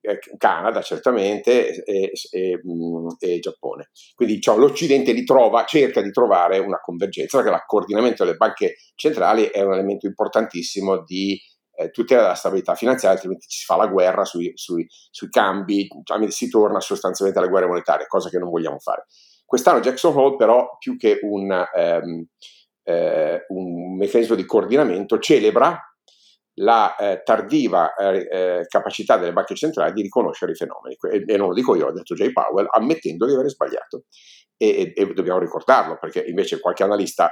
Eh, 0.00 0.18
Canada 0.38 0.80
certamente 0.80 1.84
e, 1.84 2.12
e, 2.30 2.60
mm, 2.66 3.08
e 3.18 3.38
Giappone. 3.40 3.90
Quindi 4.14 4.36
diciamo, 4.36 4.56
l'Occidente 4.56 5.12
li 5.12 5.24
trova, 5.24 5.66
cerca 5.66 6.00
di 6.00 6.10
trovare 6.10 6.56
una 6.60 6.80
convergenza, 6.80 7.42
perché 7.42 7.54
il 7.54 7.62
coordinamento 7.66 8.24
delle 8.24 8.38
banche 8.38 8.76
centrali 8.94 9.44
è 9.44 9.60
un 9.60 9.74
elemento 9.74 10.06
importantissimo 10.06 11.02
di 11.04 11.38
eh, 11.78 11.90
tutela 11.90 12.22
della 12.22 12.34
stabilità 12.34 12.74
finanziaria, 12.74 13.16
altrimenti 13.16 13.46
ci 13.46 13.60
si 13.60 13.64
fa 13.64 13.76
la 13.76 13.86
guerra 13.86 14.24
sui, 14.24 14.50
sui, 14.54 14.84
sui 14.88 15.28
cambi, 15.28 15.88
cioè, 16.02 16.30
si 16.30 16.48
torna 16.48 16.80
sostanzialmente 16.80 17.40
alle 17.40 17.50
guerre 17.50 17.68
monetarie, 17.68 18.06
cosa 18.06 18.28
che 18.28 18.38
non 18.38 18.50
vogliamo 18.50 18.78
fare. 18.80 19.06
Quest'anno 19.44 19.80
Jackson 19.80 20.16
Hole 20.16 20.36
però, 20.36 20.76
più 20.78 20.96
che 20.96 21.20
un, 21.22 21.50
ehm, 21.52 22.26
eh, 22.82 23.44
un 23.48 23.96
meccanismo 23.96 24.34
di 24.34 24.44
coordinamento, 24.44 25.18
celebra 25.20 25.80
la 26.60 26.96
eh, 26.96 27.22
tardiva 27.22 27.94
eh, 27.94 28.26
eh 28.28 28.66
capacità 28.66 29.16
delle 29.16 29.32
banche 29.32 29.54
centrali 29.54 29.92
di 29.92 30.02
riconoscere 30.02 30.52
i 30.52 30.56
fenomeni. 30.56 30.96
E, 31.12 31.22
e, 31.24 31.36
non 31.36 31.48
lo 31.48 31.54
dico 31.54 31.76
io, 31.76 31.86
l'ha 31.86 31.92
detto 31.92 32.14
Jay 32.14 32.32
Powell, 32.32 32.66
ammettendo 32.68 33.24
di 33.24 33.34
aver 33.34 33.48
sbagliato. 33.48 34.06
E, 34.56 34.92
e, 34.92 34.92
e 34.96 35.14
dobbiamo 35.14 35.38
ricordarlo, 35.38 35.96
perché 36.00 36.24
invece 36.26 36.58
qualche 36.58 36.82
analista, 36.82 37.30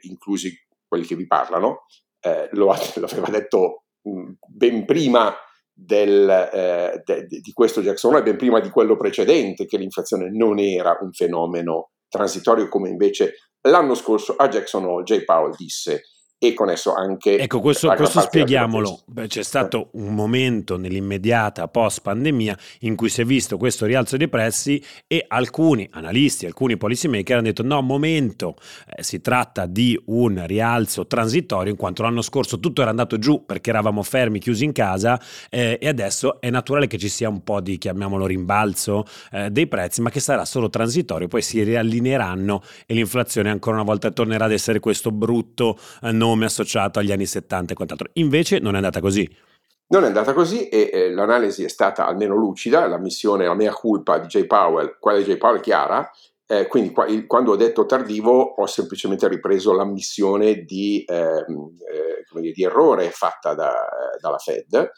inclusi 0.00 0.50
quelli 0.88 1.04
che 1.04 1.16
vi 1.16 1.26
parlano, 1.26 1.84
eh, 2.24 2.48
lo, 2.56 2.70
aveva 2.70 3.28
detto 3.30 3.84
mh, 4.02 4.32
ben 4.48 4.84
prima 4.84 5.34
del, 5.72 6.28
eh, 6.28 7.02
de, 7.04 7.26
de, 7.26 7.40
di 7.40 7.52
questo 7.52 7.82
Jackson 7.82 8.16
e 8.16 8.22
ben 8.22 8.36
prima 8.36 8.60
di 8.60 8.70
quello 8.70 8.96
precedente, 8.96 9.66
che 9.66 9.76
l'inflazione 9.76 10.30
non 10.30 10.58
era 10.58 10.96
un 11.00 11.12
fenomeno 11.12 11.90
transitorio 12.08 12.68
come 12.68 12.88
invece 12.88 13.34
l'anno 13.62 13.94
scorso 13.94 14.36
a 14.36 14.48
Jackson 14.48 14.84
Hole 14.84 15.02
Jay 15.02 15.24
Powell 15.24 15.54
disse 15.56 16.02
e 16.48 16.54
con 16.54 16.70
esso 16.70 16.94
anche... 16.94 17.38
Ecco, 17.38 17.60
questo, 17.60 17.92
questo 17.94 18.20
spieghiamolo. 18.20 19.00
Beh, 19.06 19.26
c'è 19.26 19.42
stato 19.42 19.88
un 19.92 20.14
momento 20.14 20.76
nell'immediata 20.76 21.68
post 21.68 22.02
pandemia 22.02 22.56
in 22.80 22.96
cui 22.96 23.08
si 23.08 23.22
è 23.22 23.24
visto 23.24 23.56
questo 23.56 23.86
rialzo 23.86 24.16
dei 24.16 24.28
prezzi 24.28 24.82
e 25.06 25.24
alcuni 25.26 25.88
analisti, 25.92 26.46
alcuni 26.46 26.76
policy 26.76 27.08
maker 27.08 27.36
hanno 27.36 27.46
detto 27.46 27.62
no, 27.62 27.80
momento, 27.80 28.56
eh, 28.94 29.02
si 29.02 29.20
tratta 29.20 29.66
di 29.66 30.00
un 30.06 30.42
rialzo 30.46 31.06
transitorio 31.06 31.72
in 31.72 31.78
quanto 31.78 32.02
l'anno 32.02 32.22
scorso 32.22 32.60
tutto 32.60 32.80
era 32.82 32.90
andato 32.90 33.18
giù 33.18 33.44
perché 33.44 33.70
eravamo 33.70 34.02
fermi, 34.02 34.38
chiusi 34.38 34.64
in 34.64 34.72
casa 34.72 35.20
eh, 35.50 35.78
e 35.80 35.88
adesso 35.88 36.40
è 36.40 36.50
naturale 36.50 36.86
che 36.86 36.98
ci 36.98 37.08
sia 37.08 37.28
un 37.28 37.42
po' 37.42 37.60
di, 37.60 37.78
chiamiamolo 37.78 38.26
rimbalzo 38.26 39.04
eh, 39.32 39.50
dei 39.50 39.66
prezzi, 39.66 40.00
ma 40.00 40.10
che 40.10 40.20
sarà 40.20 40.44
solo 40.44 40.68
transitorio, 40.70 41.28
poi 41.28 41.42
si 41.42 41.62
riallineeranno 41.62 42.62
e 42.86 42.94
l'inflazione 42.94 43.50
ancora 43.50 43.76
una 43.76 43.84
volta 43.84 44.10
tornerà 44.10 44.44
ad 44.44 44.52
essere 44.52 44.80
questo 44.80 45.10
brutto 45.10 45.78
eh, 46.02 46.12
nome 46.34 46.46
associato 46.46 46.98
agli 46.98 47.12
anni 47.12 47.26
70 47.26 47.72
e 47.72 47.76
quant'altro. 47.76 48.10
Invece 48.14 48.58
non 48.58 48.74
è 48.74 48.76
andata 48.76 49.00
così. 49.00 49.28
Non 49.86 50.02
è 50.04 50.06
andata 50.06 50.32
così 50.32 50.68
e 50.68 50.90
eh, 50.92 51.10
l'analisi 51.12 51.62
è 51.64 51.68
stata 51.68 52.06
almeno 52.06 52.34
lucida, 52.34 52.86
la 52.86 52.98
missione, 52.98 53.46
la 53.46 53.54
mia 53.54 53.72
colpa 53.72 54.18
di 54.18 54.26
Jay 54.26 54.46
Powell, 54.46 54.96
quella 54.98 55.18
di 55.18 55.24
Jay 55.24 55.36
Powell 55.36 55.58
è 55.58 55.60
chiara, 55.60 56.10
eh, 56.46 56.66
quindi 56.66 56.90
qua, 56.90 57.06
il, 57.06 57.26
quando 57.26 57.52
ho 57.52 57.56
detto 57.56 57.86
tardivo 57.86 58.40
ho 58.40 58.66
semplicemente 58.66 59.28
ripreso 59.28 59.72
l'ammissione 59.72 60.62
di, 60.64 61.04
ehm, 61.06 61.76
eh, 61.90 62.40
dire, 62.40 62.52
di 62.52 62.64
errore 62.64 63.10
fatta 63.10 63.54
da, 63.54 63.74
dalla 64.18 64.38
Fed, 64.38 64.90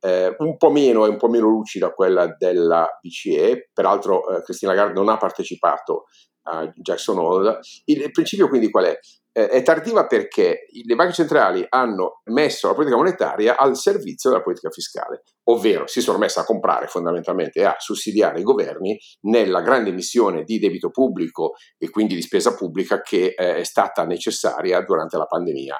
eh, 0.00 0.34
un 0.38 0.56
po' 0.56 0.70
meno 0.70 1.06
e 1.06 1.08
un 1.08 1.16
po' 1.16 1.28
meno 1.28 1.48
lucida 1.48 1.92
quella 1.92 2.34
della 2.36 2.88
BCE, 3.00 3.70
peraltro 3.72 4.28
eh, 4.28 4.42
Cristina 4.42 4.72
Lagarde 4.72 4.94
non 4.94 5.08
ha 5.08 5.16
partecipato 5.16 6.06
a 6.42 6.70
Jackson 6.74 7.18
Hole. 7.18 7.60
Il, 7.84 8.02
il 8.02 8.10
principio 8.10 8.48
quindi 8.48 8.70
qual 8.70 8.86
è? 8.86 8.98
Eh, 9.32 9.48
è 9.48 9.62
tardiva 9.62 10.06
perché 10.06 10.66
le 10.84 10.94
banche 10.94 11.14
centrali 11.14 11.64
hanno 11.68 12.20
messo 12.24 12.68
la 12.68 12.74
politica 12.74 12.96
monetaria 12.96 13.56
al 13.56 13.76
servizio 13.76 14.30
della 14.30 14.42
politica 14.42 14.70
fiscale, 14.70 15.22
ovvero 15.44 15.86
si 15.86 16.00
sono 16.00 16.18
messe 16.18 16.40
a 16.40 16.44
comprare 16.44 16.86
fondamentalmente 16.86 17.64
a 17.64 17.76
sussidiare 17.78 18.40
i 18.40 18.44
governi 18.44 18.98
nella 19.22 19.62
grande 19.62 19.90
emissione 19.90 20.44
di 20.44 20.58
debito 20.58 20.90
pubblico 20.90 21.54
e 21.78 21.90
quindi 21.90 22.14
di 22.14 22.22
spesa 22.22 22.54
pubblica 22.54 23.00
che 23.00 23.34
eh, 23.36 23.56
è 23.56 23.64
stata 23.64 24.04
necessaria 24.04 24.80
durante 24.82 25.16
la 25.16 25.26
pandemia. 25.26 25.76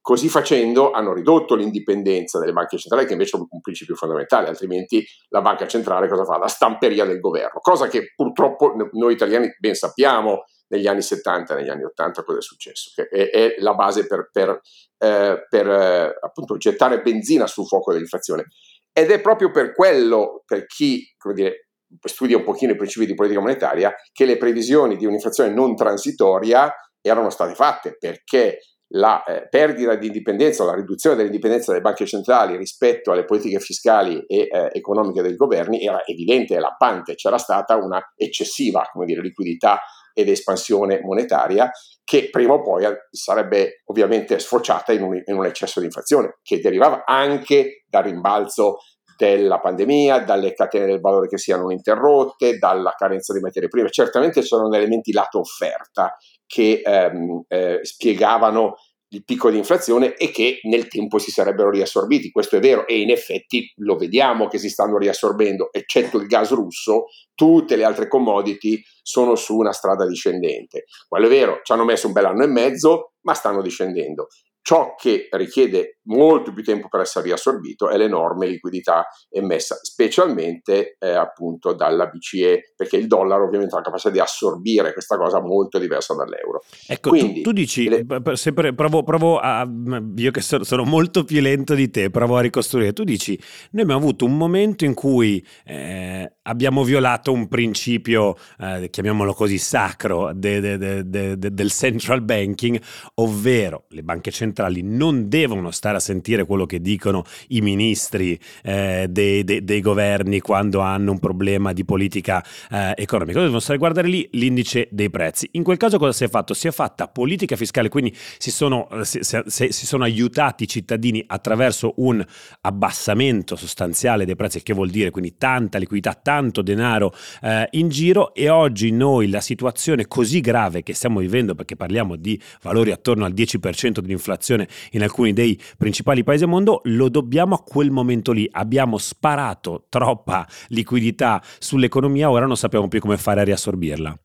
Così 0.00 0.28
facendo 0.28 0.92
hanno 0.92 1.12
ridotto 1.12 1.56
l'indipendenza 1.56 2.38
delle 2.38 2.52
banche 2.52 2.78
centrali, 2.78 3.06
che 3.06 3.14
invece 3.14 3.36
è 3.36 3.40
un 3.40 3.60
principio 3.60 3.96
fondamentale, 3.96 4.46
altrimenti 4.46 5.04
la 5.30 5.42
banca 5.42 5.66
centrale 5.66 6.06
cosa 6.06 6.24
fa? 6.24 6.38
La 6.38 6.46
stamperia 6.46 7.04
del 7.04 7.18
governo, 7.18 7.58
cosa 7.60 7.88
che 7.88 8.12
purtroppo 8.14 8.72
noi 8.92 9.14
italiani 9.14 9.48
ben 9.58 9.74
sappiamo 9.74 10.44
negli 10.68 10.86
anni 10.86 11.02
70 11.02 11.52
e 11.52 11.56
negli 11.56 11.68
anni 11.68 11.84
80 11.84 12.22
cosa 12.22 12.38
è 12.38 12.42
successo, 12.42 12.90
che 12.94 13.08
è, 13.08 13.30
è 13.30 13.54
la 13.58 13.74
base 13.74 14.06
per, 14.06 14.30
per, 14.32 14.60
eh, 14.98 15.46
per 15.48 15.68
eh, 15.68 16.18
appunto 16.20 16.56
gettare 16.56 17.02
benzina 17.02 17.46
sul 17.46 17.66
fuoco 17.66 17.92
dell'inflazione. 17.92 18.46
Ed 18.92 19.10
è 19.10 19.20
proprio 19.20 19.50
per 19.50 19.74
quello, 19.74 20.42
per 20.46 20.66
chi 20.66 21.14
come 21.18 21.34
dire, 21.34 21.68
studia 22.02 22.38
un 22.38 22.44
pochino 22.44 22.72
i 22.72 22.76
principi 22.76 23.06
di 23.06 23.14
politica 23.14 23.40
monetaria, 23.40 23.94
che 24.12 24.24
le 24.24 24.36
previsioni 24.36 24.96
di 24.96 25.06
un'inflazione 25.06 25.52
non 25.52 25.76
transitoria 25.76 26.72
erano 27.00 27.30
state 27.30 27.54
fatte, 27.54 27.96
perché 27.98 28.58
la 28.90 29.24
eh, 29.24 29.48
perdita 29.48 29.96
di 29.96 30.06
indipendenza 30.06 30.62
o 30.62 30.66
la 30.66 30.74
riduzione 30.74 31.16
dell'indipendenza 31.16 31.72
delle 31.72 31.82
banche 31.82 32.06
centrali 32.06 32.56
rispetto 32.56 33.10
alle 33.10 33.24
politiche 33.24 33.58
fiscali 33.58 34.24
e 34.26 34.48
eh, 34.50 34.70
economiche 34.72 35.22
dei 35.22 35.34
governi 35.34 35.84
era 35.84 36.04
evidente 36.04 36.54
e 36.54 36.60
lampante, 36.60 37.14
c'era 37.16 37.38
stata 37.38 37.74
una 37.76 38.00
eccessiva 38.14 38.88
dire, 39.04 39.20
liquidità 39.20 39.80
ed 40.16 40.30
espansione 40.30 41.00
monetaria 41.02 41.70
che 42.02 42.30
prima 42.30 42.54
o 42.54 42.62
poi 42.62 42.86
sarebbe 43.10 43.82
ovviamente 43.86 44.38
sfociata 44.38 44.92
in 44.92 45.02
un, 45.02 45.20
in 45.22 45.36
un 45.36 45.44
eccesso 45.44 45.80
di 45.80 45.86
inflazione 45.86 46.38
che 46.42 46.60
derivava 46.60 47.04
anche 47.04 47.84
dal 47.86 48.04
rimbalzo 48.04 48.78
della 49.16 49.58
pandemia, 49.58 50.20
dalle 50.20 50.54
catene 50.54 50.86
del 50.86 51.00
valore 51.00 51.26
che 51.26 51.38
si 51.38 51.50
erano 51.50 51.72
interrotte, 51.72 52.58
dalla 52.58 52.94
carenza 52.96 53.32
di 53.32 53.40
materie 53.40 53.68
prime. 53.68 53.90
Certamente 53.90 54.42
c'erano 54.42 54.74
elementi 54.74 55.12
lato 55.12 55.40
offerta 55.40 56.16
che 56.46 56.80
ehm, 56.84 57.44
eh, 57.48 57.80
spiegavano 57.82 58.76
il 59.10 59.24
picco 59.24 59.50
di 59.50 59.56
inflazione 59.56 60.14
e 60.16 60.30
che 60.30 60.60
nel 60.64 60.88
tempo 60.88 61.18
si 61.18 61.30
sarebbero 61.30 61.70
riassorbiti. 61.70 62.30
Questo 62.30 62.56
è 62.56 62.60
vero 62.60 62.86
e 62.86 63.00
in 63.00 63.10
effetti 63.10 63.72
lo 63.76 63.96
vediamo 63.96 64.48
che 64.48 64.58
si 64.58 64.68
stanno 64.68 64.98
riassorbendo, 64.98 65.72
eccetto 65.72 66.18
il 66.18 66.26
gas 66.26 66.50
russo, 66.50 67.06
tutte 67.34 67.76
le 67.76 67.84
altre 67.84 68.08
commodity 68.08 68.82
sono 69.02 69.34
su 69.36 69.56
una 69.56 69.72
strada 69.72 70.06
discendente. 70.06 70.84
Quello 71.06 71.26
è 71.26 71.30
vero, 71.30 71.60
ci 71.62 71.72
hanno 71.72 71.84
messo 71.84 72.06
un 72.06 72.12
bel 72.12 72.24
anno 72.24 72.44
e 72.44 72.48
mezzo, 72.48 73.12
ma 73.22 73.34
stanno 73.34 73.62
discendendo. 73.62 74.26
Ciò 74.60 74.94
che 74.96 75.28
richiede 75.30 75.95
molto 76.06 76.52
più 76.52 76.62
tempo 76.62 76.88
per 76.88 77.00
essere 77.00 77.26
riassorbito 77.26 77.88
è 77.88 77.96
l'enorme 77.96 78.46
liquidità 78.46 79.06
emessa, 79.28 79.76
specialmente 79.80 80.96
eh, 80.98 81.10
appunto 81.10 81.72
dalla 81.72 82.06
BCE, 82.06 82.72
perché 82.76 82.96
il 82.96 83.06
dollaro 83.06 83.44
ovviamente 83.44 83.74
ha 83.74 83.78
la 83.78 83.84
capacità 83.84 84.10
di 84.10 84.20
assorbire 84.20 84.92
questa 84.92 85.16
cosa 85.16 85.40
molto 85.40 85.78
diversa 85.78 86.14
dall'euro. 86.14 86.62
Ecco, 86.86 87.10
Quindi, 87.10 87.42
tu, 87.42 87.50
tu 87.50 87.52
dici, 87.52 87.88
le... 87.88 88.04
sempre 88.34 88.74
provo, 88.74 89.02
provo, 89.02 89.38
a, 89.38 89.68
io 90.16 90.30
che 90.30 90.40
sono, 90.40 90.64
sono, 90.64 90.84
molto 90.84 91.24
più 91.24 91.40
lento 91.40 91.74
di 91.74 91.90
te, 91.90 92.10
provo 92.10 92.36
a 92.36 92.40
ricostruire, 92.40 92.92
tu 92.92 93.04
dici, 93.04 93.38
noi 93.70 93.82
abbiamo 93.82 94.00
avuto 94.00 94.24
un 94.24 94.36
momento 94.36 94.84
in 94.84 94.94
cui 94.94 95.44
eh, 95.64 96.32
abbiamo 96.42 96.84
violato 96.84 97.32
un 97.32 97.48
principio, 97.48 98.36
eh, 98.58 98.88
chiamiamolo 98.90 99.34
così, 99.34 99.58
sacro 99.58 100.32
de, 100.34 100.60
de, 100.60 101.08
de, 101.08 101.36
del 101.36 101.70
central 101.70 102.22
banking, 102.22 102.80
ovvero 103.14 103.84
le 103.88 104.02
banche 104.02 104.30
centrali 104.30 104.82
non 104.82 105.28
devono 105.28 105.70
stare 105.70 105.95
a 105.96 106.00
sentire 106.00 106.44
quello 106.44 106.66
che 106.66 106.80
dicono 106.80 107.24
i 107.48 107.60
ministri 107.60 108.38
eh, 108.62 109.06
dei, 109.08 109.44
dei, 109.44 109.64
dei, 109.64 109.80
governi 109.80 110.40
quando 110.40 110.80
hanno 110.80 111.12
un 111.12 111.18
problema 111.18 111.72
di 111.72 111.84
politica 111.84 112.44
eh, 112.70 112.94
economica, 112.96 113.40
devono 113.40 113.60
stare 113.60 113.76
a 113.76 113.78
guardare 113.78 114.08
lì 114.08 114.28
l'indice 114.32 114.88
dei 114.90 115.10
prezzi. 115.10 115.48
In 115.52 115.62
quel 115.62 115.76
caso 115.76 115.98
cosa 115.98 116.12
si 116.12 116.24
è 116.24 116.28
fatto? 116.28 116.54
Si 116.54 116.68
è 116.68 116.70
fatta 116.70 117.08
politica 117.08 117.56
fiscale, 117.56 117.88
quindi 117.88 118.14
si 118.38 118.50
sono, 118.50 118.88
eh, 118.90 119.04
si, 119.04 119.20
si, 119.22 119.68
si 119.70 119.86
sono 119.86 120.04
aiutati 120.04 120.64
i 120.64 120.68
cittadini 120.68 121.22
attraverso 121.26 121.94
un 121.96 122.24
abbassamento 122.62 123.56
sostanziale 123.56 124.24
dei 124.24 124.36
prezzi, 124.36 124.62
che 124.62 124.74
vuol 124.74 124.90
dire 124.90 125.10
quindi 125.10 125.36
tanta 125.36 125.78
liquidità, 125.78 126.14
tanto 126.14 126.62
denaro 126.62 127.14
eh, 127.42 127.68
in 127.72 127.88
giro 127.88 128.34
e 128.34 128.48
oggi 128.48 128.90
noi 128.90 129.28
la 129.28 129.40
situazione 129.40 130.06
così 130.06 130.40
grave 130.40 130.82
che 130.82 130.94
stiamo 130.94 131.20
vivendo, 131.20 131.54
perché 131.54 131.76
parliamo 131.76 132.16
di 132.16 132.40
valori 132.62 132.92
attorno 132.92 133.24
al 133.24 133.32
10% 133.32 134.00
di 134.00 134.12
inflazione 134.12 134.68
in 134.92 135.02
alcuni 135.02 135.32
dei 135.32 135.58
principali 135.86 136.24
paesi 136.24 136.40
del 136.40 136.48
mondo, 136.48 136.80
lo 136.84 137.08
dobbiamo 137.08 137.54
a 137.54 137.62
quel 137.62 137.92
momento 137.92 138.32
lì. 138.32 138.48
Abbiamo 138.50 138.98
sparato 138.98 139.84
troppa 139.88 140.44
liquidità 140.70 141.40
sull'economia, 141.60 142.28
ora 142.28 142.44
non 142.44 142.56
sappiamo 142.56 142.88
più 142.88 142.98
come 142.98 143.16
fare 143.16 143.42
a 143.42 143.44
riassorbirla. 143.44 144.18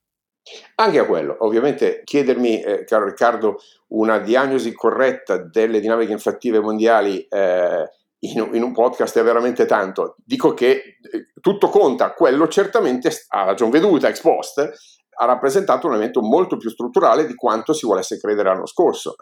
Anche 0.77 0.97
a 0.97 1.05
quello, 1.05 1.37
ovviamente 1.41 2.01
chiedermi, 2.03 2.63
eh, 2.63 2.83
caro 2.83 3.05
Riccardo, 3.05 3.59
una 3.89 4.17
diagnosi 4.17 4.73
corretta 4.73 5.37
delle 5.37 5.79
dinamiche 5.79 6.13
inflattive 6.13 6.59
mondiali 6.59 7.27
eh, 7.29 7.87
in, 8.21 8.63
un 8.63 8.73
podcast 8.73 9.19
è 9.19 9.23
veramente 9.23 9.67
tanto. 9.67 10.15
Dico 10.25 10.55
che 10.55 10.71
eh, 10.71 11.31
tutto 11.39 11.69
conta, 11.69 12.13
quello 12.13 12.47
certamente 12.47 13.11
a 13.27 13.43
ragion 13.43 13.69
veduta, 13.69 14.07
ex 14.07 14.19
post, 14.19 14.67
ha 15.15 15.25
rappresentato 15.25 15.85
un 15.85 15.93
elemento 15.93 16.21
molto 16.23 16.57
più 16.57 16.71
strutturale 16.71 17.27
di 17.27 17.35
quanto 17.35 17.73
si 17.73 17.85
volesse 17.85 18.19
credere 18.19 18.49
l'anno 18.49 18.65
scorso. 18.65 19.13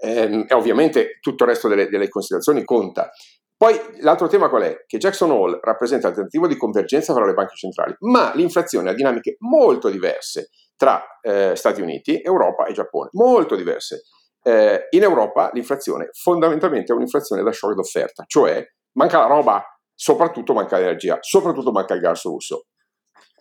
Eh. 0.00 0.22
Eh, 0.22 0.44
e 0.48 0.54
ovviamente 0.54 1.18
tutto 1.20 1.44
il 1.44 1.50
resto 1.50 1.68
delle, 1.68 1.88
delle 1.88 2.08
considerazioni 2.08 2.64
conta. 2.64 3.10
Poi 3.56 3.76
l'altro 4.00 4.28
tema 4.28 4.48
qual 4.48 4.62
è? 4.62 4.84
Che 4.86 4.98
Jackson 4.98 5.32
Hole 5.32 5.58
rappresenta 5.60 6.08
il 6.08 6.14
tentativo 6.14 6.46
di 6.46 6.56
convergenza 6.56 7.12
tra 7.12 7.26
le 7.26 7.34
banche 7.34 7.56
centrali, 7.56 7.92
ma 8.00 8.32
l'inflazione 8.34 8.90
ha 8.90 8.94
dinamiche 8.94 9.36
molto 9.40 9.88
diverse 9.88 10.50
tra 10.76 11.02
eh, 11.20 11.56
Stati 11.56 11.80
Uniti, 11.80 12.20
Europa 12.22 12.66
e 12.66 12.72
Giappone, 12.72 13.08
molto 13.14 13.56
diverse. 13.56 14.02
Eh, 14.44 14.86
in 14.90 15.02
Europa 15.02 15.50
l'inflazione 15.52 16.10
fondamentalmente 16.12 16.92
è 16.92 16.94
un'inflazione 16.94 17.42
da 17.42 17.50
shock 17.50 17.74
d'offerta, 17.74 18.22
cioè 18.28 18.64
manca 18.92 19.18
la 19.18 19.26
roba, 19.26 19.64
soprattutto 19.92 20.52
manca 20.52 20.78
l'energia, 20.78 21.18
soprattutto 21.20 21.72
manca 21.72 21.94
il 21.94 22.00
gas 22.00 22.22
russo. 22.26 22.66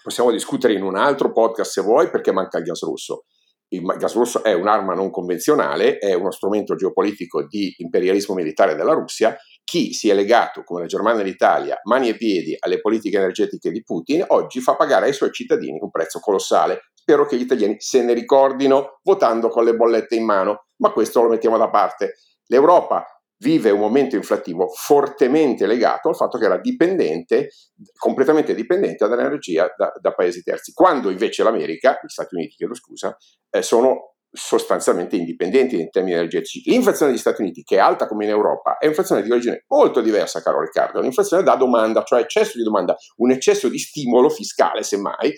Possiamo 0.01 0.31
discutere 0.31 0.73
in 0.73 0.81
un 0.81 0.95
altro 0.95 1.31
podcast 1.31 1.71
se 1.73 1.81
vuoi 1.81 2.09
perché 2.09 2.31
manca 2.31 2.57
il 2.57 2.63
gas 2.63 2.81
russo 2.81 3.25
il 3.69 3.81
gas 3.97 4.13
russo 4.13 4.43
è 4.43 4.53
un'arma 4.53 4.93
non 4.93 5.12
convenzionale, 5.12 5.97
è 5.97 6.13
uno 6.13 6.31
strumento 6.31 6.75
geopolitico 6.75 7.45
di 7.45 7.74
imperialismo 7.77 8.33
militare 8.33 8.75
della 8.75 8.93
Russia. 8.93 9.36
Chi 9.63 9.93
si 9.93 10.09
è 10.09 10.13
legato, 10.13 10.63
come 10.63 10.81
la 10.81 10.86
Germania 10.86 11.21
e 11.21 11.25
l'Italia, 11.25 11.79
mani 11.83 12.09
e 12.09 12.15
piedi 12.15 12.55
alle 12.57 12.79
politiche 12.79 13.17
energetiche 13.17 13.71
di 13.71 13.83
Putin, 13.83 14.24
oggi 14.27 14.62
fa 14.62 14.75
pagare 14.75 15.07
ai 15.07 15.13
suoi 15.13 15.31
cittadini 15.31 15.79
un 15.81 15.89
prezzo 15.89 16.19
colossale. 16.19 16.89
Spero 16.93 17.25
che 17.25 17.36
gli 17.36 17.41
italiani 17.41 17.75
se 17.79 18.01
ne 18.03 18.13
ricordino 18.13 19.00
votando 19.03 19.50
con 19.50 19.65
le 19.65 19.75
bollette 19.75 20.15
in 20.15 20.24
mano, 20.24 20.67
ma 20.77 20.91
questo 20.91 21.21
lo 21.21 21.29
mettiamo 21.29 21.57
da 21.57 21.69
parte. 21.69 22.13
L'Europa 22.47 23.05
vive 23.39 23.70
un 23.70 23.79
momento 23.79 24.15
inflattivo 24.15 24.67
fortemente 24.67 25.67
legato 25.67 26.10
al 26.10 26.15
fatto 26.15 26.38
che 26.38 26.46
era 26.46 26.58
dipendente, 26.58 27.50
completamente 27.98 28.56
dipendente 28.56 29.08
dall'energia 29.08 29.72
da, 29.75 29.91
da 30.00 30.13
paesi 30.13 30.44
terzi, 30.44 30.74
quando 30.74 31.10
invece 31.10 31.44
l'America, 31.44 32.00
gli 32.01 32.10
Stati 32.10 32.36
Uniti, 32.36 32.56
chiedo 32.56 32.74
scusa, 32.74 33.15
eh, 33.50 33.62
sono 33.62 34.15
sostanzialmente 34.29 35.15
indipendenti 35.15 35.79
in 35.79 35.89
termini 35.89 36.15
energetici. 36.15 36.62
L'inflazione 36.70 37.12
degli 37.12 37.20
Stati 37.20 37.41
Uniti, 37.41 37.63
che 37.63 37.77
è 37.77 37.79
alta 37.79 38.08
come 38.08 38.25
in 38.25 38.32
Europa, 38.32 38.77
è 38.77 38.86
un'inflazione 38.86 39.24
di 39.24 39.32
origine 39.32 39.63
molto 39.67 40.01
diversa, 40.01 40.41
caro 40.41 40.62
Riccardo, 40.62 40.98
è 40.98 41.00
un'inflazione 41.00 41.44
da 41.44 41.56
domanda, 41.56 42.03
cioè 42.03 42.22
eccesso 42.22 42.58
di 42.58 42.63
domanda, 42.63 42.96
un 43.17 43.32
eccesso 43.32 43.70
di 43.70 43.79
stimolo 43.79 44.29
fiscale, 44.29 44.84
semmai, 44.84 45.34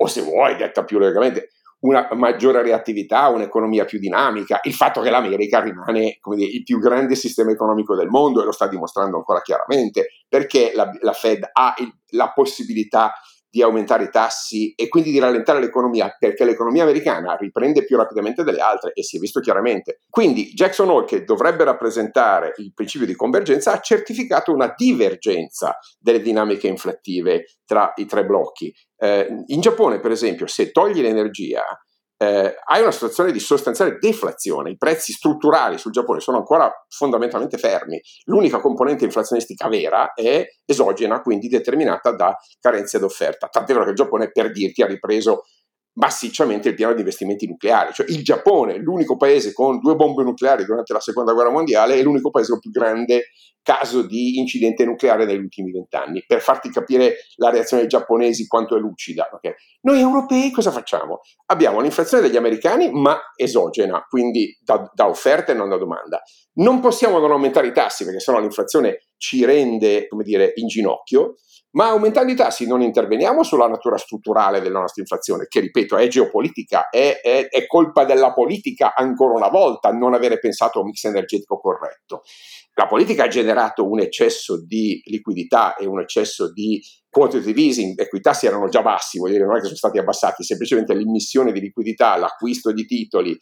o 0.00 0.06
se 0.06 0.22
vuoi, 0.22 0.56
detta 0.56 0.84
più 0.84 0.98
logicamente, 0.98 1.48
una 1.80 2.08
maggiore 2.14 2.62
reattività, 2.62 3.28
un'economia 3.28 3.84
più 3.84 3.98
dinamica, 3.98 4.60
il 4.64 4.74
fatto 4.74 5.00
che 5.00 5.10
l'America 5.10 5.60
rimane 5.60 6.18
dire, 6.34 6.50
il 6.50 6.62
più 6.64 6.78
grande 6.78 7.14
sistema 7.14 7.52
economico 7.52 7.94
del 7.94 8.08
mondo 8.08 8.42
e 8.42 8.44
lo 8.44 8.52
sta 8.52 8.66
dimostrando 8.66 9.16
ancora 9.16 9.40
chiaramente, 9.42 10.08
perché 10.28 10.72
la, 10.74 10.90
la 11.00 11.12
Fed 11.12 11.48
ha 11.52 11.74
il, 11.78 11.92
la 12.10 12.32
possibilità 12.32 13.12
di 13.50 13.62
aumentare 13.62 14.04
i 14.04 14.10
tassi 14.10 14.72
e 14.74 14.88
quindi 14.88 15.10
di 15.10 15.18
rallentare 15.18 15.60
l'economia 15.60 16.14
perché 16.18 16.44
l'economia 16.44 16.82
americana 16.82 17.36
riprende 17.36 17.84
più 17.84 17.96
rapidamente 17.96 18.44
delle 18.44 18.60
altre 18.60 18.92
e 18.92 19.02
si 19.02 19.16
è 19.16 19.20
visto 19.20 19.40
chiaramente. 19.40 20.00
Quindi 20.08 20.52
Jackson 20.52 20.88
Hole, 20.90 21.06
che 21.06 21.24
dovrebbe 21.24 21.64
rappresentare 21.64 22.52
il 22.56 22.72
principio 22.74 23.06
di 23.06 23.14
convergenza, 23.14 23.72
ha 23.72 23.80
certificato 23.80 24.52
una 24.52 24.72
divergenza 24.76 25.76
delle 25.98 26.20
dinamiche 26.20 26.68
inflattive 26.68 27.44
tra 27.64 27.92
i 27.96 28.06
tre 28.06 28.24
blocchi. 28.24 28.72
Eh, 28.96 29.44
in 29.46 29.60
Giappone, 29.60 30.00
per 30.00 30.10
esempio, 30.10 30.46
se 30.46 30.70
togli 30.70 31.00
l'energia, 31.00 31.62
eh, 32.20 32.56
hai 32.64 32.82
una 32.82 32.90
situazione 32.90 33.30
di 33.30 33.38
sostanziale 33.38 33.98
deflazione, 33.98 34.70
i 34.70 34.76
prezzi 34.76 35.12
strutturali 35.12 35.78
sul 35.78 35.92
Giappone 35.92 36.20
sono 36.20 36.38
ancora 36.38 36.70
fondamentalmente 36.88 37.58
fermi, 37.58 38.00
l'unica 38.24 38.58
componente 38.58 39.04
inflazionistica 39.04 39.68
vera 39.68 40.12
è 40.14 40.44
esogena, 40.64 41.22
quindi 41.22 41.48
determinata 41.48 42.10
da 42.10 42.36
carenze 42.60 42.98
d'offerta, 42.98 43.46
tant'è 43.46 43.72
vero 43.72 43.84
che 43.84 43.90
il 43.90 43.96
Giappone 43.96 44.30
per 44.32 44.50
dirti 44.50 44.82
ha 44.82 44.86
ripreso 44.86 45.44
massicciamente 45.98 46.68
il 46.68 46.74
piano 46.74 46.94
di 46.94 47.00
investimenti 47.00 47.46
nucleari, 47.46 47.92
cioè 47.92 48.06
il 48.08 48.22
Giappone, 48.22 48.78
l'unico 48.78 49.16
paese 49.16 49.52
con 49.52 49.78
due 49.80 49.96
bombe 49.96 50.22
nucleari 50.22 50.64
durante 50.64 50.92
la 50.92 51.00
seconda 51.00 51.32
guerra 51.32 51.50
mondiale, 51.50 51.96
è 51.96 52.02
l'unico 52.02 52.30
paese 52.30 52.52
con 52.52 52.60
più 52.60 52.70
grande 52.70 53.30
caso 53.68 54.00
di 54.00 54.38
incidente 54.38 54.86
nucleare 54.86 55.26
negli 55.26 55.42
ultimi 55.42 55.72
vent'anni, 55.72 56.24
per 56.26 56.40
farti 56.40 56.70
capire 56.70 57.16
la 57.36 57.50
reazione 57.50 57.82
dei 57.82 57.90
giapponesi 57.90 58.46
quanto 58.46 58.76
è 58.76 58.78
lucida. 58.78 59.28
Okay? 59.30 59.52
Noi 59.82 60.00
europei 60.00 60.50
cosa 60.50 60.70
facciamo? 60.70 61.20
Abbiamo 61.46 61.80
l'inflazione 61.80 62.22
degli 62.22 62.36
americani, 62.36 62.90
ma 62.90 63.18
esogena, 63.36 64.06
quindi 64.08 64.56
da, 64.62 64.90
da 64.94 65.06
offerta 65.06 65.52
e 65.52 65.54
non 65.54 65.68
da 65.68 65.76
domanda. 65.76 66.22
Non 66.58 66.80
possiamo 66.80 67.18
non 67.18 67.30
aumentare 67.30 67.68
i 67.68 67.72
tassi, 67.72 68.04
perché 68.04 68.20
sennò 68.20 68.40
l'inflazione 68.40 69.02
ci 69.16 69.44
rende, 69.44 70.06
come 70.08 70.24
dire, 70.24 70.52
in 70.56 70.66
ginocchio, 70.66 71.34
ma 71.72 71.88
aumentando 71.88 72.32
i 72.32 72.36
tassi 72.36 72.66
non 72.66 72.80
interveniamo 72.80 73.42
sulla 73.42 73.68
natura 73.68 73.98
strutturale 73.98 74.60
della 74.60 74.80
nostra 74.80 75.02
inflazione, 75.02 75.46
che 75.48 75.60
ripeto 75.60 75.96
è 75.96 76.08
geopolitica, 76.08 76.88
è, 76.88 77.20
è, 77.22 77.48
è 77.48 77.66
colpa 77.66 78.04
della 78.04 78.32
politica 78.32 78.94
ancora 78.94 79.34
una 79.34 79.48
volta 79.48 79.90
non 79.90 80.14
avere 80.14 80.38
pensato 80.38 80.78
a 80.78 80.80
un 80.80 80.88
mix 80.88 81.04
energetico 81.04 81.60
corretto. 81.60 82.22
La 82.74 82.86
politica 82.86 83.24
ha 83.24 83.28
generato 83.28 83.88
un 83.88 84.00
eccesso 84.00 84.64
di 84.64 85.00
liquidità 85.04 85.76
e 85.76 85.86
un 85.86 86.00
eccesso 86.00 86.52
di 86.52 86.80
quantitative 87.10 87.60
easing, 87.60 87.98
ecco 87.98 88.16
i 88.16 88.20
tassi 88.20 88.46
erano 88.46 88.68
già 88.68 88.82
bassi, 88.82 89.18
vuol 89.18 89.30
dire 89.30 89.44
non 89.44 89.56
è 89.56 89.58
che 89.58 89.64
sono 89.64 89.76
stati 89.76 89.98
abbassati, 89.98 90.44
semplicemente 90.44 90.94
l'immissione 90.94 91.52
di 91.52 91.60
liquidità, 91.60 92.16
l'acquisto 92.16 92.72
di 92.72 92.84
titoli, 92.84 93.36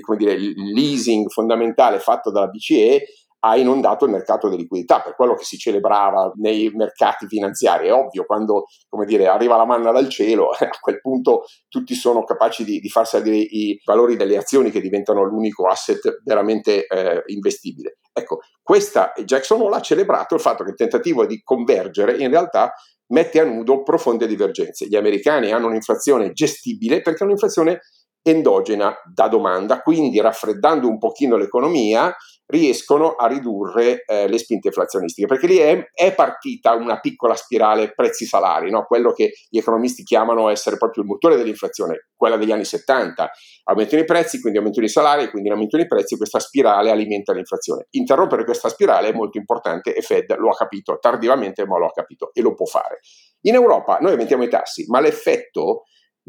come 0.00 0.18
dire, 0.18 0.36
leasing 0.36 1.28
fondamentale 1.30 1.98
fatto 1.98 2.30
dalla 2.30 2.48
BCE 2.48 3.04
ha 3.44 3.56
inondato 3.56 4.04
il 4.04 4.12
mercato 4.12 4.48
di 4.48 4.56
liquidità, 4.56 5.00
per 5.00 5.16
quello 5.16 5.34
che 5.34 5.42
si 5.44 5.56
celebrava 5.56 6.32
nei 6.36 6.70
mercati 6.74 7.26
finanziari. 7.26 7.88
È 7.88 7.92
ovvio, 7.92 8.24
quando 8.24 8.66
dire, 9.04 9.26
arriva 9.26 9.56
la 9.56 9.64
manna 9.64 9.90
dal 9.90 10.08
cielo, 10.08 10.50
a 10.54 10.68
quel 10.80 11.00
punto 11.00 11.44
tutti 11.68 11.94
sono 11.94 12.22
capaci 12.22 12.64
di, 12.64 12.78
di 12.78 12.88
far 12.88 13.06
salire 13.06 13.36
i 13.36 13.80
valori 13.84 14.16
delle 14.16 14.36
azioni 14.36 14.70
che 14.70 14.80
diventano 14.80 15.24
l'unico 15.24 15.66
asset 15.66 16.20
veramente 16.24 16.86
eh, 16.86 17.22
investibile. 17.26 17.98
Ecco, 18.12 18.40
questa 18.62 19.12
Jackson 19.24 19.60
Hole 19.60 19.76
ha 19.76 19.80
celebrato 19.80 20.34
il 20.34 20.40
fatto 20.40 20.62
che 20.62 20.70
il 20.70 20.76
tentativo 20.76 21.26
di 21.26 21.40
convergere 21.42 22.18
in 22.18 22.28
realtà 22.28 22.72
mette 23.12 23.40
a 23.40 23.44
nudo 23.44 23.82
profonde 23.82 24.26
divergenze. 24.26 24.86
Gli 24.86 24.96
americani 24.96 25.52
hanno 25.52 25.68
un'inflazione 25.68 26.32
gestibile 26.32 27.00
perché 27.00 27.22
è 27.22 27.26
un'inflazione 27.26 27.80
endogena 28.22 28.94
da 29.12 29.28
domanda, 29.28 29.80
quindi 29.82 30.20
raffreddando 30.20 30.88
un 30.88 30.98
pochino 30.98 31.36
l'economia 31.36 32.14
riescono 32.46 33.12
a 33.12 33.26
ridurre 33.26 34.04
eh, 34.04 34.28
le 34.28 34.38
spinte 34.38 34.68
inflazionistiche, 34.68 35.26
perché 35.26 35.46
lì 35.46 35.56
è, 35.56 35.90
è, 35.94 36.14
partita 36.14 36.74
una 36.74 37.00
piccola 37.00 37.34
spirale 37.34 37.92
prezzi-salari, 37.94 38.70
no? 38.70 38.84
quello 38.84 39.12
che 39.12 39.32
gli 39.48 39.56
economisti 39.56 40.02
chiamano 40.02 40.50
essere 40.50 40.76
proprio 40.76 41.02
il 41.02 41.08
motore 41.08 41.36
dell'inflazione, 41.36 42.08
quella 42.14 42.36
degli 42.36 42.52
anni 42.52 42.66
70. 42.66 43.30
Aumentano 43.64 44.02
i 44.02 44.04
prezzi, 44.04 44.38
quindi 44.40 44.58
aumentano 44.58 44.84
i 44.84 44.90
salari, 44.90 45.30
quindi 45.30 45.48
aumentano 45.48 45.82
i 45.82 45.86
prezzi, 45.86 46.16
questa 46.16 46.40
spirale 46.40 46.90
alimenta 46.90 47.32
l'inflazione. 47.32 47.86
Interrompere 47.90 48.44
questa 48.44 48.68
spirale 48.68 49.08
è 49.08 49.12
molto 49.14 49.38
importante 49.38 49.94
e 49.94 50.02
Fed 50.02 50.36
lo 50.36 50.50
ha 50.50 50.54
capito 50.54 50.98
tardivamente, 51.00 51.64
ma 51.64 51.78
lo 51.78 51.86
ha 51.86 51.92
capito 51.92 52.30
e 52.34 52.42
lo 52.42 52.54
può 52.54 52.66
fare. 52.66 53.00
In 53.42 53.54
Europa 53.54 53.96
noi 53.98 54.12
aumentiamo 54.12 54.44
i 54.44 54.48
tassi, 54.48 54.84
ma 54.88 55.00
l'effetto 55.00 55.84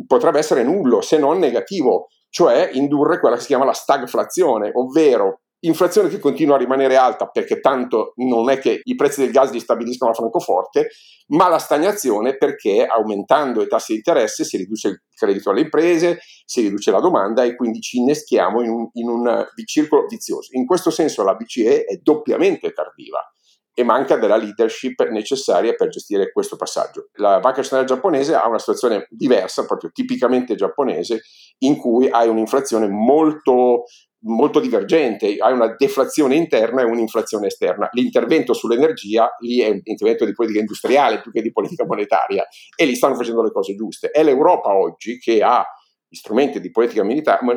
potrebbe 0.08 0.40
essere 0.40 0.64
nullo 0.64 1.02
se 1.02 1.18
non 1.18 1.40
negativo, 1.40 2.08
cioè 2.30 2.70
indurre 2.74 3.20
quella 3.20 3.36
che 3.36 3.42
si 3.42 3.48
chiama 3.48 3.66
la 3.66 3.74
stagflazione, 3.74 4.72
ovvero 4.74 5.42
inflazione 5.66 6.10
che 6.10 6.20
continua 6.20 6.56
a 6.56 6.60
rimanere 6.60 6.98
alta 6.98 7.28
perché 7.28 7.60
tanto 7.60 8.14
non 8.18 8.50
è 8.50 8.60
che 8.60 8.82
i 8.84 8.96
prezzi 8.96 9.22
del 9.22 9.32
gas 9.32 9.52
li 9.52 9.60
stabiliscono 9.60 10.12
a 10.12 10.14
Francoforte, 10.14 10.90
ma 11.28 11.48
la 11.48 11.58
stagnazione 11.58 12.38
perché 12.38 12.86
aumentando 12.86 13.62
i 13.62 13.68
tassi 13.68 13.94
di 13.94 13.98
interesse 14.00 14.44
si 14.44 14.58
riduce 14.58 14.88
il 14.90 15.02
credito 15.16 15.52
alle 15.52 15.62
imprese, 15.62 16.20
si 16.46 16.62
riduce 16.62 16.92
la 16.92 17.00
domanda 17.00 17.44
e 17.44 17.56
quindi 17.56 17.80
ci 17.80 17.98
inneschiamo 18.00 18.62
in 18.62 18.70
un, 18.70 18.90
in 18.94 19.08
un 19.08 19.46
circolo 19.66 20.06
vizioso. 20.08 20.50
In 20.52 20.66
questo 20.66 20.90
senso 20.90 21.24
la 21.24 21.36
BCE 21.36 21.86
è 21.86 21.96
doppiamente 22.02 22.74
tardiva 22.74 23.26
e 23.74 23.84
manca 23.84 24.18
della 24.18 24.36
leadership 24.36 25.08
necessaria 25.10 25.74
per 25.74 25.90
gestire 25.90 26.32
questo 26.32 26.56
passaggio. 26.56 27.10
La 27.14 27.40
banca 27.40 27.62
centrale 27.62 27.86
giapponese 27.86 28.36
ha 28.36 28.48
una 28.48 28.60
situazione 28.60 29.08
diversa, 29.10 29.66
proprio 29.66 29.92
tipicamente 29.92 30.56
giapponese, 30.56 31.22
in 31.60 31.78
cui 31.78 32.10
hai 32.10 32.28
un'inflazione 32.28 32.88
molto 32.88 33.86
molto 34.26 34.60
divergente, 34.60 35.36
hai 35.38 35.52
una 35.52 35.76
deflazione 35.78 36.36
interna 36.36 36.82
e 36.82 36.86
un'inflazione 36.86 37.48
esterna. 37.48 37.90
L'intervento 37.92 38.54
sull'energia 38.54 39.36
lì 39.40 39.60
è 39.60 39.68
un 39.68 39.82
intervento 39.84 40.24
di 40.26 40.34
politica 40.34 40.62
industriale 40.62 41.20
più 41.20 41.32
che 41.32 41.42
di 41.42 41.52
politica 41.52 41.86
monetaria 41.86 42.46
e 42.76 42.86
lì 42.86 42.96
stanno 42.96 43.16
facendo 43.16 43.44
le 43.44 43.52
cose 43.52 43.76
giuste. 43.76 44.12
È 44.12 44.24
l'Europa 44.24 44.74
oggi 44.76 45.18
che 45.18 45.42
ha 45.44 45.66
gli 46.14 46.18
strumenti 46.18 46.60
di 46.60 46.70
politica 46.70 47.04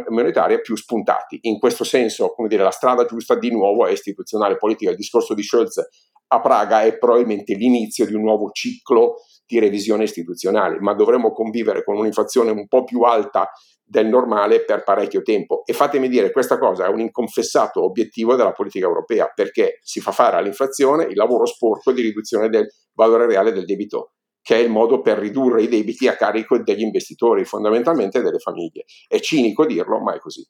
monetaria 0.09 0.59
più 0.61 0.77
spuntati. 0.77 1.41
In 1.43 1.59
questo 1.59 1.85
senso, 1.85 2.33
come 2.33 2.49
dire, 2.49 2.63
la 2.63 2.71
strada 2.71 3.05
giusta 3.05 3.35
di 3.35 3.51
nuovo 3.51 3.87
è 3.87 3.93
istituzionale 3.93 4.57
politica. 4.57 4.91
Il 4.91 4.97
discorso 4.97 5.35
di 5.35 5.43
Scholz 5.43 5.87
a 6.29 6.41
Praga 6.41 6.81
è 6.81 6.97
probabilmente 6.97 7.55
l'inizio 7.55 8.07
di 8.07 8.15
un 8.15 8.23
nuovo 8.23 8.51
ciclo 8.53 9.17
di 9.45 9.59
revisione 9.59 10.05
istituzionale, 10.05 10.79
ma 10.81 10.95
dovremmo 10.95 11.33
convivere 11.33 11.85
con 11.85 11.99
un'inflazione 11.99 12.51
un 12.51 12.67
po' 12.67 12.85
più 12.85 13.03
alta 13.03 13.51
del 13.85 14.07
normale 14.07 14.65
per 14.65 14.85
parecchio 14.85 15.21
tempo. 15.21 15.63
E 15.67 15.75
fatemi 15.75 16.09
dire, 16.09 16.33
questa 16.33 16.57
cosa 16.57 16.87
è 16.87 16.89
un 16.89 17.01
inconfessato 17.01 17.85
obiettivo 17.85 18.37
della 18.37 18.53
politica 18.53 18.87
europea, 18.87 19.31
perché 19.35 19.81
si 19.83 20.01
fa 20.01 20.13
fare 20.13 20.37
all'inflazione 20.37 21.05
il 21.05 21.15
lavoro 21.15 21.45
sporco 21.45 21.93
di 21.93 22.01
riduzione 22.01 22.49
del 22.49 22.67
valore 22.95 23.27
reale 23.27 23.53
del 23.53 23.67
debito 23.67 24.13
che 24.47 24.55
è 24.55 24.59
il 24.59 24.71
modo 24.71 25.01
per 25.01 25.19
ridurre 25.19 25.65
i 25.65 25.69
debiti 25.69 26.07
a 26.07 26.15
carico 26.15 26.57
degli 26.63 26.83
investitori, 26.83 27.45
fondamentalmente 27.45 28.23
delle 28.23 28.39
famiglie. 28.39 28.85
È 29.09 29.19
cinico 29.19 29.67
dirlo, 29.67 29.99
ma 29.99 30.15
è 30.15 30.21
così. 30.21 30.47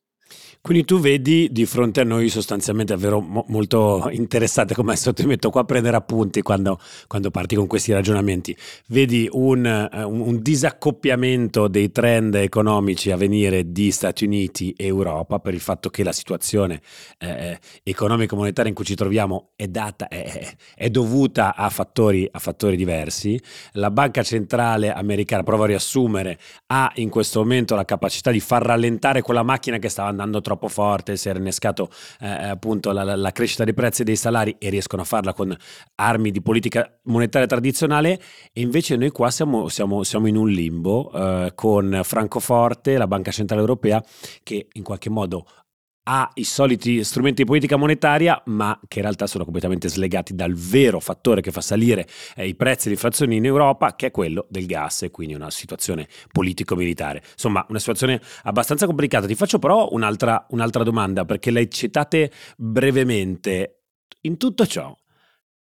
Quindi 0.61 0.85
tu 0.85 0.99
vedi 0.99 1.49
di 1.51 1.66
fronte 1.66 2.01
a 2.01 2.05
noi 2.05 2.29
sostanzialmente 2.29 2.95
davvero 2.95 3.21
mo- 3.21 3.45
molto 3.49 4.09
interessante, 4.11 4.75
come 4.75 4.92
adesso 4.92 5.12
ti 5.12 5.25
metto 5.27 5.51
qua 5.51 5.62
a 5.62 5.64
prendere 5.64 5.97
appunti 5.97 6.42
quando, 6.42 6.79
quando 7.07 7.31
parti 7.31 7.55
con 7.55 7.66
questi 7.66 7.92
ragionamenti, 7.92 8.57
vedi 8.88 9.29
un, 9.33 9.88
uh, 9.92 10.09
un, 10.09 10.40
disaccoppiamento 10.42 11.69
dei 11.69 11.90
trend 11.92 12.35
economici 12.35 13.11
a 13.11 13.16
venire 13.16 13.73
di 13.73 13.90
Stati 13.90 14.25
Uniti 14.25 14.75
e 14.77 14.87
Europa 14.87 15.38
per 15.38 15.55
il 15.55 15.61
fatto 15.61 15.90
che 15.90 16.03
la 16.03 16.12
situazione 16.12 16.81
eh, 17.19 17.59
economico-monetaria 17.83 18.71
in 18.71 18.77
cui 18.77 18.85
ci 18.85 18.95
troviamo 18.95 19.51
è, 19.57 19.69
data, 19.69 20.09
è, 20.09 20.55
è 20.75 20.90
dovuta 20.90 21.55
a 21.55 21.69
fattori, 21.71 22.29
a 22.31 22.38
fattori 22.38 22.77
diversi. 22.77 23.40
La 23.73 23.90
banca 23.90 24.23
centrale 24.23 24.92
americana, 24.92 25.42
provo 25.42 25.64
a 25.64 25.66
riassumere, 25.66 26.38
ha 26.66 26.90
in 26.97 27.09
questo 27.09 27.40
momento 27.40 27.75
la 27.75 27.85
capacità 27.85 28.31
di 28.31 28.40
far 28.40 28.62
rallentare 28.62 29.23
quella 29.23 29.42
macchina 29.42 29.79
che 29.79 29.88
stava 29.88 30.09
andando 30.09 30.40
troppo 30.46 30.68
forte, 30.68 31.16
si 31.16 31.28
era 31.28 31.40
innescato 31.40 31.90
eh, 32.20 32.28
appunto 32.28 32.92
la, 32.92 33.16
la, 33.16 33.32
crescita 33.32 33.64
dei 33.64 33.74
prezzi 33.74 34.02
e 34.02 34.04
dei 34.04 34.14
salari 34.14 34.54
e 34.61 34.68
riescono 34.70 35.02
a 35.02 35.04
farla 35.04 35.32
con 35.32 35.54
armi 35.96 36.30
di 36.30 36.40
politica 36.40 36.88
monetaria 37.04 37.48
tradizionale. 37.48 38.20
E 38.52 38.61
invece 38.61 38.94
noi 38.94 39.11
qua 39.11 39.28
siamo, 39.30 39.66
siamo, 39.68 40.04
siamo 40.04 40.28
in 40.28 40.37
un 40.37 40.48
limbo 40.48 41.11
eh, 41.12 41.52
con 41.56 42.00
Francoforte, 42.04 42.96
la 42.96 43.09
Banca 43.09 43.32
Centrale 43.32 43.61
Europea, 43.61 44.00
che 44.44 44.68
in 44.72 44.85
qualche 44.85 45.11
modo 45.11 45.46
ha 46.09 46.31
i 46.35 46.45
soliti 46.45 47.03
strumenti 47.03 47.42
di 47.42 47.49
politica 47.49 47.77
monetaria, 47.77 48.40
ma 48.47 48.79
che 48.87 48.99
in 48.99 49.05
realtà 49.05 49.27
sono 49.27 49.42
completamente 49.42 49.88
slegati 49.88 50.35
dal 50.35 50.55
vero 50.55 51.01
fattore 51.01 51.40
che 51.40 51.51
fa 51.51 51.61
salire 51.61 52.07
eh, 52.37 52.47
i 52.47 52.55
prezzi 52.55 52.87
e 52.87 52.90
l'inflazione 52.90 53.35
in 53.35 53.45
Europa, 53.45 53.97
che 53.97 54.07
è 54.07 54.11
quello 54.11 54.47
del 54.49 54.66
gas, 54.66 55.03
e 55.03 55.11
quindi 55.11 55.35
una 55.35 55.51
situazione 55.51 56.07
politico-militare. 56.31 57.23
Insomma, 57.33 57.64
una 57.69 57.79
situazione 57.79 58.21
abbastanza 58.45 58.87
complicata. 58.87 59.27
Ti 59.27 59.35
faccio 59.35 59.59
però 59.59 59.88
un'altra, 59.90 60.47
un'altra 60.51 60.85
domanda, 60.85 61.25
perché 61.25 61.51
l'hai 61.51 61.69
citate 61.71 62.31
brevemente. 62.57 63.81
In 64.23 64.37
tutto 64.37 64.66
ciò, 64.66 64.97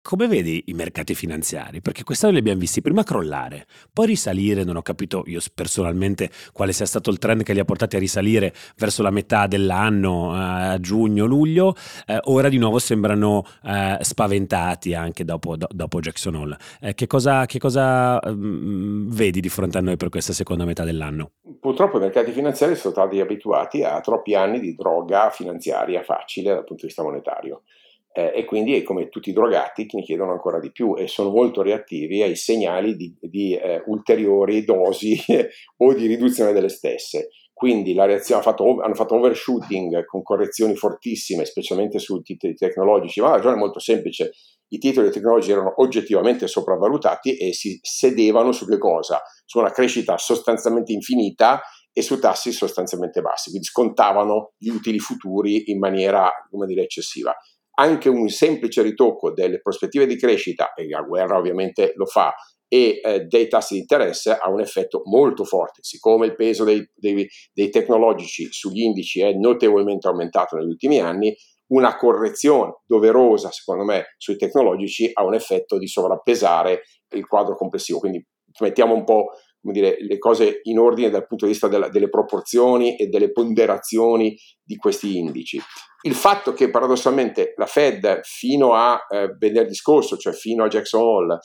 come 0.03 0.29
vedi 0.29 0.63
i 0.67 0.73
mercati 0.73 1.15
finanziari? 1.15 1.81
Perché 1.81 2.05
quest'anno 2.05 2.33
li 2.33 2.39
abbiamo 2.39 2.61
visti 2.61 2.81
prima 2.81 3.03
crollare, 3.03 3.67
poi 3.93 4.07
risalire, 4.07 4.65
non 4.65 4.77
ho 4.77 4.83
capito 4.83 5.25
io 5.27 5.41
personalmente 5.55 6.31
quale 6.53 6.73
sia 6.73 6.87
stato 6.87 7.11
il 7.11 7.19
trend 7.19 7.43
che 7.43 7.53
li 7.53 7.61
ha 7.61 7.65
portati 7.65 7.97
a 7.97 7.99
risalire 7.99 8.53
verso 8.77 9.03
la 9.03 9.11
metà 9.11 9.47
dell'anno, 9.47 10.33
a 10.33 10.79
giugno, 10.81 11.27
luglio, 11.27 11.75
eh, 12.07 12.19
ora 12.25 12.49
di 12.49 12.57
nuovo 12.57 12.79
sembrano 12.79 13.45
eh, 13.63 13.99
spaventati 14.01 14.95
anche 14.95 15.25
dopo, 15.25 15.57
do, 15.57 15.69
dopo 15.71 16.01
Jackson 16.01 16.35
Hole. 16.35 16.57
Eh, 16.81 16.95
che 16.95 17.07
cosa, 17.07 17.45
che 17.45 17.59
cosa 17.59 18.19
um, 18.25 19.09
vedi 19.11 19.41
di 19.41 19.49
fronte 19.49 19.79
a 19.79 19.81
noi 19.83 19.97
per 19.97 20.09
questa 20.09 20.33
seconda 20.33 20.65
metà 20.65 20.85
dell'anno? 20.85 21.33
Purtroppo 21.61 21.99
i 21.99 22.01
mercati 22.01 22.33
finanziari 22.33 22.75
sono 22.75 22.95
stati 22.95 23.21
abituati 23.21 23.83
a 23.83 24.01
troppi 24.01 24.35
anni 24.35 24.61
di 24.61 24.75
droga 24.75 25.31
finanziaria 25.31 26.03
facile 26.03 26.55
dal 26.55 26.65
punto 26.65 26.83
di 26.83 26.87
vista 26.87 27.03
monetario 27.03 27.63
eh, 28.13 28.33
e 28.35 28.45
quindi 28.45 28.83
come 28.83 29.09
tutti 29.09 29.31
i 29.31 29.33
drogati 29.33 29.87
ne 29.93 30.03
chiedono 30.03 30.33
ancora 30.33 30.59
di 30.59 30.73
più 30.73 30.97
e 30.97 31.07
sono 31.07 31.31
molto 31.31 31.63
reattivi 31.63 32.23
ai 32.23 32.35
segnali 32.35 32.97
di, 32.97 33.15
di 33.21 33.55
eh, 33.55 33.83
ulteriori 33.87 34.65
dosi 34.65 35.17
o 35.79 35.95
di 35.95 36.07
riduzione 36.07 36.53
delle 36.53 36.69
stesse. 36.69 37.29
Quindi 37.53 37.97
hanno 37.99 38.19
fatto, 38.41 38.81
hanno 38.81 38.95
fatto 38.95 39.17
overshooting 39.17 40.07
con 40.07 40.23
correzioni 40.23 40.75
fortissime, 40.77 41.45
specialmente 41.45 41.99
sui 41.99 42.23
titoli 42.23 42.55
tecnologici, 42.55 43.21
ma 43.21 43.29
la 43.29 43.37
ragione 43.37 43.57
è 43.57 43.59
molto 43.59 43.79
semplice. 43.79 44.31
I 44.69 44.79
titoli 44.79 45.11
tecnologici 45.11 45.53
erano 45.53 45.75
oggettivamente 45.77 46.47
sopravvalutati 46.47 47.37
e 47.37 47.53
si 47.53 47.79
sedevano 47.83 48.53
su 48.53 48.67
che 48.67 48.79
cosa? 48.79 49.21
Su 49.45 49.59
una 49.59 49.73
crescita 49.73 50.17
sostanzialmente 50.17 50.93
infinita 50.93 51.61
e 51.93 52.01
su 52.01 52.19
tassi 52.19 52.51
sostanzialmente 52.51 53.21
bassi, 53.21 53.51
quindi 53.51 53.67
scontavano 53.67 54.53
gli 54.57 54.71
utili 54.71 54.99
futuri 54.99 55.71
in 55.71 55.79
maniera, 55.79 56.31
come 56.49 56.67
dire, 56.67 56.85
eccessiva 56.85 57.37
anche 57.81 58.11
un 58.11 58.29
semplice 58.29 58.83
ritocco 58.83 59.33
delle 59.33 59.61
prospettive 59.61 60.07
di 60.07 60.17
crescita, 60.17 60.75
e 60.75 60.87
la 60.87 61.01
guerra 61.01 61.39
ovviamente 61.39 61.93
lo 61.97 62.05
fa, 62.05 62.35
e 62.69 63.01
eh, 63.03 63.21
dei 63.23 63.49
tassi 63.49 63.75
di 63.75 63.81
interesse 63.81 64.33
ha 64.33 64.51
un 64.51 64.61
effetto 64.61 65.01
molto 65.07 65.45
forte. 65.45 65.81
Siccome 65.83 66.27
il 66.27 66.37
peso 66.37 66.63
dei, 66.63 66.87
dei, 66.95 67.27
dei 67.53 67.71
tecnologici 67.71 68.53
sugli 68.53 68.83
indici 68.83 69.23
è 69.23 69.33
notevolmente 69.33 70.07
aumentato 70.07 70.57
negli 70.57 70.69
ultimi 70.69 71.01
anni, 71.01 71.35
una 71.69 71.97
correzione 71.97 72.83
doverosa, 72.85 73.51
secondo 73.51 73.85
me, 73.85 74.15
sui 74.19 74.37
tecnologici 74.37 75.09
ha 75.13 75.25
un 75.25 75.35
effetto 75.35 75.79
di 75.79 75.87
sovrappesare 75.87 76.83
il 77.15 77.27
quadro 77.27 77.57
complessivo. 77.57 77.99
Quindi 77.99 78.25
mettiamo 78.61 78.95
un 78.95 79.05
po' 79.05 79.31
come 79.61 79.75
dire, 79.75 79.97
le 80.01 80.19
cose 80.19 80.61
in 80.63 80.79
ordine 80.79 81.11
dal 81.11 81.27
punto 81.27 81.45
di 81.45 81.53
vista 81.53 81.69
della, 81.69 81.89
delle 81.89 82.09
proporzioni 82.09 82.97
e 82.97 83.09
delle 83.09 83.31
ponderazioni 83.31 84.37
di 84.63 84.77
questi 84.77 85.19
indici. 85.19 85.61
Il 86.03 86.15
fatto 86.15 86.55
che 86.55 86.71
paradossalmente 86.71 87.53
la 87.57 87.67
Fed 87.67 88.21
fino 88.23 88.73
a 88.73 88.99
eh, 89.09 89.35
venerdì 89.39 89.75
scorso, 89.75 90.17
cioè 90.17 90.33
fino 90.33 90.65
a 90.65 90.69
Jackson 90.69 91.03
Hole, 91.03 91.39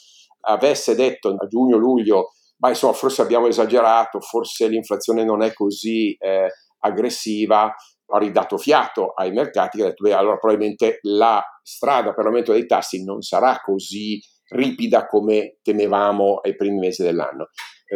avesse 0.48 0.96
detto 0.96 1.30
a 1.30 1.48
giugno-luglio, 1.48 2.30
ma 2.60 2.70
insomma 2.70 2.94
forse 2.94 3.22
abbiamo 3.22 3.48
esagerato, 3.48 4.22
forse 4.22 4.68
l'inflazione 4.68 5.26
non 5.26 5.44
è 5.44 5.52
così 5.54 6.16
eh, 6.18 6.48
aggressiva, 6.80 7.74
ha 8.08 8.18
ridato 8.20 8.58
fiato 8.58 9.14
ai 9.14 9.32
mercati 9.32 9.82
ha 9.82 9.86
detto, 9.86 10.04
beh, 10.04 10.14
allora 10.14 10.38
probabilmente 10.38 11.00
la 11.02 11.44
strada 11.64 12.14
per 12.14 12.24
l'aumento 12.24 12.52
dei 12.52 12.68
tassi 12.68 13.04
non 13.04 13.22
sarà 13.22 13.60
così 13.64 14.22
ripida 14.50 15.08
come 15.08 15.58
temevamo 15.64 16.40
ai 16.44 16.56
primi 16.56 16.78
mesi 16.78 17.02
dell'anno. 17.02 17.50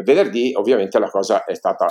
Venerdì 0.03 0.53
ovviamente 0.55 0.99
la 0.99 1.09
cosa 1.09 1.43
è 1.45 1.55
stata 1.55 1.87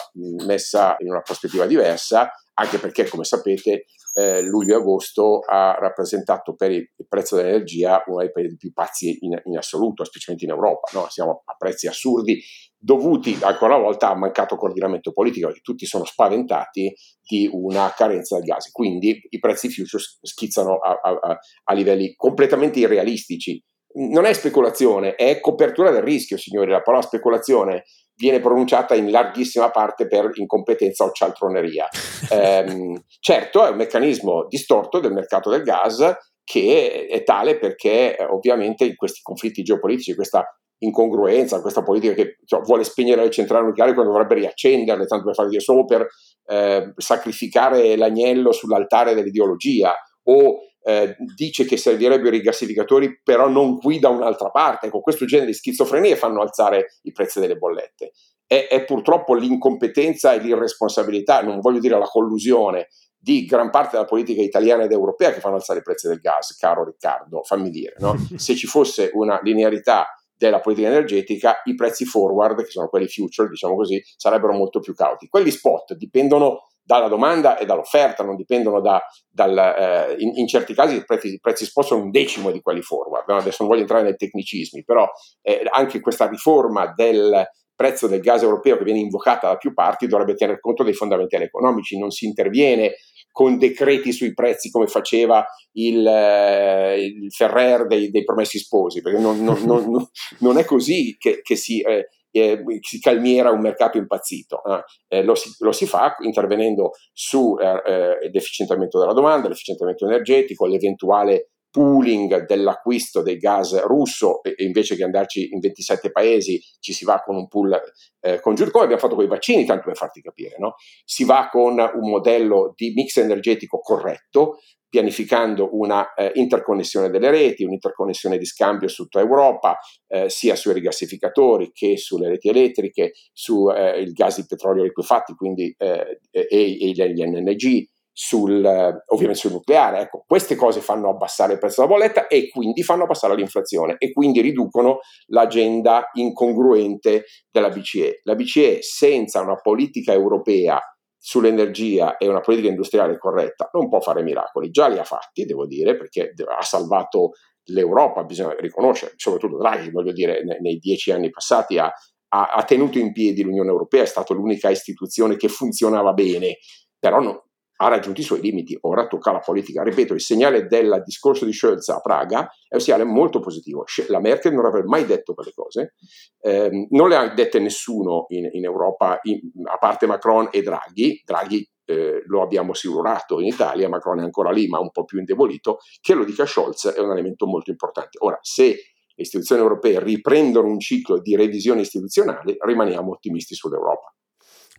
messa 0.47 0.97
in 0.99 1.11
una 1.11 1.21
prospettiva 1.21 1.67
diversa, 1.67 2.31
anche 2.55 2.79
perché, 2.79 3.09
come 3.09 3.25
sapete, 3.25 3.87
eh, 4.15 4.43
luglio 4.43 4.75
e 4.75 4.81
agosto 4.81 5.41
ha 5.47 5.77
rappresentato 5.79 6.55
per 6.55 6.73
il, 6.73 6.91
prezzo 7.09 7.37
dell'energia 7.37 8.03
uno 8.07 8.19
dei 8.19 8.33
periodi 8.33 8.57
più 8.57 8.73
pazzi 8.73 9.19
in, 9.21 9.41
in 9.45 9.57
assoluto, 9.57 10.05
specialmente 10.05 10.51
in 10.51 10.57
Europa. 10.57 10.91
No? 10.93 11.07
Siamo 11.09 11.43
a 11.45 11.55
prezzi 11.57 11.87
assurdi 11.87 12.43
dovuti 12.77 13.37
ancora 13.43 13.75
una 13.75 13.85
volta 13.85 14.11
a 14.11 14.17
mancato 14.17 14.57
coordinamento 14.57 15.13
politico, 15.13 15.47
perché 15.47 15.63
tutti 15.63 15.87
sono 15.87 16.05
spaventati 16.05 16.93
di 17.23 17.49
una 17.53 17.93
carenza 17.97 18.37
del 18.37 18.45
gas. 18.45 18.71
Quindi 18.71 19.21
i 19.29 19.39
prezzi 19.39 19.71
futures 19.71 20.19
schizzano 20.23 20.79
a, 20.79 20.99
a, 21.01 21.39
a 21.65 21.75
livelli 21.75 22.15
completamente 22.17 22.81
irrealistici. 22.81 23.63
Non 23.99 24.25
è 24.25 24.33
speculazione, 24.33 25.15
è 25.15 25.41
copertura 25.41 25.91
del 25.91 26.03
rischio, 26.03 26.37
signori. 26.37 26.71
La 26.71 26.83
parola 26.83 27.03
speculazione 27.03 27.85
viene 28.15 28.41
pronunciata 28.41 28.95
in 28.95 29.11
larghissima 29.11 29.71
parte 29.71 30.07
per 30.07 30.31
incompetenza 30.35 31.05
o 31.05 31.13
cialtroneria. 31.13 31.89
eh, 32.31 33.03
certo, 33.21 33.65
è 33.65 33.71
un 33.71 33.77
meccanismo 33.77 34.47
distorto 34.49 35.01
del 35.01 35.13
mercato 35.13 35.51
del 35.51 35.63
gas 35.63 36.17
che 36.45 37.07
è 37.11 37.23
tale 37.25 37.59
perché 37.59 38.17
eh, 38.17 38.25
ovviamente 38.25 38.85
in 38.85 38.97
questi 38.97 39.21
conflitti 39.23 39.63
geopolitici, 39.63 40.15
questa 40.15 40.45
incongruenza, 40.79 41.61
questa 41.61 41.83
politica 41.83 42.15
che 42.15 42.39
cioè, 42.45 42.61
vuole 42.61 42.85
spegnere 42.85 43.23
le 43.23 43.31
centrali 43.31 43.67
nucleari 43.67 43.95
quando 43.95 44.13
dovrebbe 44.13 44.37
riaccenderle, 44.37 45.07
tanto 45.07 45.25
per 45.25 45.35
fare 45.35 45.49
dire 45.49 45.61
solo 45.61 45.85
per 45.85 46.07
eh, 46.47 46.93
sacrificare 46.97 47.97
l'agnello 47.97 48.53
sull'altare 48.53 49.15
dell'ideologia 49.15 49.95
o 50.25 50.59
eh, 50.83 51.17
dice 51.35 51.65
che 51.65 51.77
servirebbero 51.77 52.29
i 52.29 52.39
rigassificatori, 52.39 53.21
però 53.23 53.49
non 53.49 53.79
qui 53.79 53.99
da 53.99 54.09
un'altra 54.09 54.51
parte. 54.51 54.87
Ecco, 54.87 55.01
questo 55.01 55.25
genere 55.25 55.49
di 55.49 55.55
schizofrenie 55.55 56.17
fanno 56.17 56.41
alzare 56.41 56.99
i 57.03 57.13
prezzi 57.13 57.41
delle 57.41 57.57
bollette. 57.57 58.13
È, 58.47 58.69
è 58.69 58.85
purtroppo 58.85 59.35
l'incompetenza 59.35 60.33
e 60.33 60.39
l'irresponsabilità, 60.39 61.43
non 61.43 61.61
voglio 61.61 61.81
dire 61.81 61.99
la 61.99 62.07
collusione, 62.07 62.89
di 63.21 63.45
gran 63.45 63.71
parte 63.71 63.97
della 63.97 64.05
politica 64.05 64.41
italiana 64.41 64.85
ed 64.85 64.93
europea 64.93 65.33
che 65.33 65.41
fanno 65.41 65.57
alzare 65.57 65.81
i 65.81 65.83
prezzi 65.83 66.07
del 66.07 66.21
gas, 66.21 66.57
caro 66.57 66.85
Riccardo, 66.85 67.43
fammi 67.43 67.69
dire, 67.69 67.95
no? 67.99 68.15
se 68.37 68.55
ci 68.55 68.67
fosse 68.67 69.11
una 69.13 69.41
linearità 69.43 70.07
della 70.39 70.61
politica 70.61 70.89
energetica, 70.89 71.61
i 71.65 71.75
prezzi 71.75 72.05
forward, 72.05 72.63
che 72.63 72.71
sono 72.71 72.89
quelli 72.89 73.09
future, 73.09 73.49
diciamo 73.49 73.75
così, 73.75 74.01
sarebbero 74.17 74.53
molto 74.53 74.79
più 74.79 74.95
cauti. 74.95 75.27
Quelli 75.27 75.51
spot 75.51 75.95
dipendono 75.95 76.69
dalla 76.89 77.09
domanda 77.09 77.59
e 77.59 77.67
dall'offerta, 77.67 78.25
non 78.25 78.35
dipendono 78.35 78.81
da, 78.81 78.99
dal, 79.29 79.59
eh, 79.59 80.17
in, 80.21 80.33
in, 80.37 80.47
certi 80.49 80.73
casi 80.73 80.97
i 80.97 81.05
prezzi, 81.05 81.35
i 81.35 81.39
prezzi, 81.39 81.67
spot 81.67 81.85
sono 81.85 82.05
un 82.05 82.11
decimo 82.11 82.51
di 82.51 82.63
quelli 82.63 82.81
forward, 82.81 83.29
no? 83.29 83.37
adesso 83.37 83.59
non 83.61 83.69
voglio 83.69 83.83
entrare 83.83 84.05
nei 84.05 84.17
tecnicismi, 84.17 84.85
però 84.85 85.07
eh, 85.43 85.65
anche 85.71 86.01
questa 86.01 86.27
riforma 86.27 86.91
del 86.97 87.47
prezzo 87.75 88.07
del 88.07 88.21
gas 88.21 88.43
europeo 88.43 88.79
che 88.79 88.85
viene 88.85 89.01
invocata 89.01 89.49
da 89.49 89.57
più 89.57 89.75
parti 89.75 90.07
dovrebbe 90.07 90.35
tener 90.35 90.61
conto 90.61 90.83
dei 90.83 90.95
fondamentali 90.95 91.45
economici, 91.45 91.99
non 91.99 92.11
si 92.11 92.25
interviene 92.25 92.95
con 93.31 93.59
decreti 93.59 94.11
sui 94.11 94.33
prezzi 94.33 94.71
come 94.71 94.87
faceva 94.87 95.45
il, 95.73 96.07
eh, 96.07 97.05
il 97.05 97.31
Ferrer 97.31 97.87
dei, 97.87 98.11
dei, 98.11 98.25
promessi 98.25 98.59
sposi, 98.59 99.03
perché 99.03 99.19
non, 99.19 99.45
non, 99.45 99.63
non, 99.65 100.09
non 100.39 100.57
è 100.57 100.65
così 100.65 101.17
che, 101.19 101.43
che 101.43 101.55
si... 101.55 101.83
Eh, 101.83 102.09
eh, 102.31 102.63
si 102.81 103.01
calmiera 103.01 103.51
un 103.51 103.61
mercato 103.61 103.99
impazzito. 103.99 104.61
Eh, 105.09 105.23
lo, 105.23 105.35
si, 105.35 105.51
lo, 105.59 105.73
si, 105.73 105.87
fa 105.87 106.17
intervenendo 106.21 106.93
sull'efficientamento 107.13 108.99
eh, 108.99 109.01
eh 109.01 109.03
della 109.03 109.15
domanda, 109.15 109.49
l'efficientamento 109.49 110.07
energetico, 110.07 110.67
l'eventuale 110.67 111.51
pooling 111.71 112.47
dell'acquisto 112.47 113.23
del 113.23 113.39
gas 113.39 113.81
russo 113.85 114.43
e, 114.43 114.55
invece 114.59 114.97
che 114.97 115.05
andarci 115.05 115.51
in 115.53 115.61
27 115.61 116.11
paesi 116.11 116.61
ci 116.81 116.93
si 116.93 117.05
va 117.05 117.23
con 117.23 117.37
un 117.37 117.49
pool 117.49 117.79
eh, 118.21 118.41
congiunto, 118.41 118.73
come 118.73 118.85
abbiamo 118.85 119.03
fatto 119.03 119.15
con 119.15 119.25
i 119.25 119.29
vaccini, 119.29 119.65
tanto 119.65 119.85
per 119.85 119.97
farti 119.97 120.21
capire, 120.21 120.57
no? 120.59 120.75
si 121.05 121.25
va 121.25 121.49
con 121.51 121.79
un 121.79 122.11
modello 122.11 122.73
di 122.75 122.93
mix 122.95 123.17
energetico 123.19 123.81
corretto, 123.81 124.59
pianificando 124.89 125.69
una 125.73 126.15
eh, 126.15 126.33
interconnessione 126.35 127.11
delle 127.11 127.31
reti, 127.31 127.63
un'interconnessione 127.63 128.39
di 128.39 128.47
scambio 128.47 128.89
su 128.89 129.03
tutta 129.03 129.21
Europa, 129.21 129.79
eh, 130.07 130.31
sia 130.31 130.57
sui 130.57 130.73
rigassificatori 130.73 131.71
che 131.73 131.99
sulle 131.99 132.29
reti 132.29 132.49
elettriche, 132.49 133.13
sul 133.33 133.75
eh, 133.77 134.11
gas 134.13 134.37
di 134.37 134.47
petrolio 134.47 134.85
liquefatti, 134.85 135.35
quindi 135.35 135.75
eh, 135.77 136.21
e, 136.31 136.47
e 136.49 136.91
gli 136.91 137.23
NNG, 137.23 137.87
sul, 138.21 138.65
ovviamente 139.07 139.39
sul 139.39 139.53
nucleare. 139.53 140.01
Ecco, 140.01 140.25
queste 140.27 140.57
cose 140.57 140.81
fanno 140.81 141.09
abbassare 141.09 141.53
il 141.53 141.61
prezzo 141.61 141.83
della 141.83 141.95
bolletta 141.95 142.27
e 142.27 142.49
quindi 142.49 142.83
fanno 142.83 143.05
abbassare 143.05 143.37
l'inflazione 143.37 143.95
e 143.97 144.13
quindi 144.13 144.41
riducono 144.41 144.99
l'agenda 145.27 146.11
incongruente 146.15 147.27
della 147.49 147.69
BCE. 147.69 148.23
La 148.25 148.35
BCE 148.35 148.83
senza 148.83 149.41
una 149.41 149.55
politica 149.55 150.13
europea 150.13 150.81
sull'energia 151.17 152.17
e 152.17 152.27
una 152.27 152.41
politica 152.41 152.69
industriale 152.69 153.19
corretta 153.19 153.71
non 153.73 153.89
può 153.89 154.01
fare 154.01 154.25
miracoli, 154.25 154.71
già 154.71 154.89
li 154.89 154.99
ha 154.99 155.05
fatti, 155.05 155.45
devo 155.45 155.65
dire, 155.65 155.97
perché 155.97 156.33
ha 156.45 156.63
salvato 156.63 157.35
l'Europa, 157.67 158.25
bisogna 158.25 158.57
riconoscere, 158.59 159.13
soprattutto 159.15 159.59
Draghi, 159.59 159.93
voglio 159.93 160.13
dire, 160.13 160.43
nei, 160.61 160.79
dieci 160.79 161.13
anni 161.13 161.31
passati 161.31 161.79
ha, 161.79 161.93
ha, 162.31 162.65
tenuto 162.65 162.99
in 162.99 163.13
piedi 163.13 163.45
l'Unione 163.45 163.71
Europea, 163.71 164.03
è 164.03 164.07
stata 164.07 164.35
l'unica 164.35 164.71
istituzione 164.71 165.37
che 165.37 165.49
funzionava 165.49 166.13
bene, 166.15 166.57
però 166.99 167.21
no, 167.21 167.48
ha 167.81 167.89
raggiunto 167.89 168.21
i 168.21 168.25
suoi 168.25 168.41
limiti, 168.41 168.77
ora 168.83 169.07
tocca 169.07 169.31
alla 169.31 169.39
politica. 169.39 169.83
Ripeto, 169.83 170.15
il 170.15 170.21
segnale 170.21 170.67
del 170.67 171.03
discorso 171.05 171.45
di 171.45 171.53
Scholz 171.53 171.89
a 171.89 172.01
Praga 172.01 172.49
è 172.69 172.75
un 172.75 172.81
segnale 172.81 173.05
molto 173.05 173.41
positivo. 173.41 173.85
La 174.09 174.21
Merkel 174.21 174.53
non 174.53 174.67
avrebbe 174.67 174.89
mai 174.89 175.07
detto 175.07 175.35
quelle 175.35 175.53
cose, 175.55 175.95
eh, 176.41 176.87
non 176.91 177.09
le 177.09 177.17
ha 177.17 177.35
dette 177.35 177.61
nessuno 177.61 178.27
in, 178.29 178.49
in 178.53 178.65
Europa, 178.65 179.21
in, 179.23 179.39
a 179.67 179.77
parte 179.79 180.07
Macron 180.07 180.49
e 180.51 180.63
Draghi. 180.63 181.23
Draghi 181.25 181.69
eh, 181.85 182.23
lo 182.27 182.43
abbiamo 182.43 182.73
assicurato 182.73 183.39
in 183.41 183.47
Italia, 183.47 183.89
Macron 183.89 184.19
è 184.19 184.23
ancora 184.23 184.51
lì, 184.51 184.67
ma 184.67 184.81
un 184.81 184.91
po' 184.91 185.05
più 185.05 185.19
indebolito. 185.19 185.79
Che 186.01 186.15
lo 186.15 186.25
dica 186.25 186.47
Scholz 186.47 186.89
è 186.89 187.01
un 187.01 187.13
elemento 187.13 187.47
molto 187.47 187.71
importante. 187.71 188.19
Ora, 188.23 188.39
se 188.43 188.65
le 188.65 189.23
istituzioni 189.23 189.63
europee 189.63 190.01
riprendono 190.01 190.67
un 190.67 190.81
ciclo 190.81 191.21
di 191.21 191.37
revisione 191.37 191.83
istituzionale, 191.83 192.57
rimaniamo 192.59 193.13
ottimisti 193.13 193.55
sull'Europa. 193.55 194.13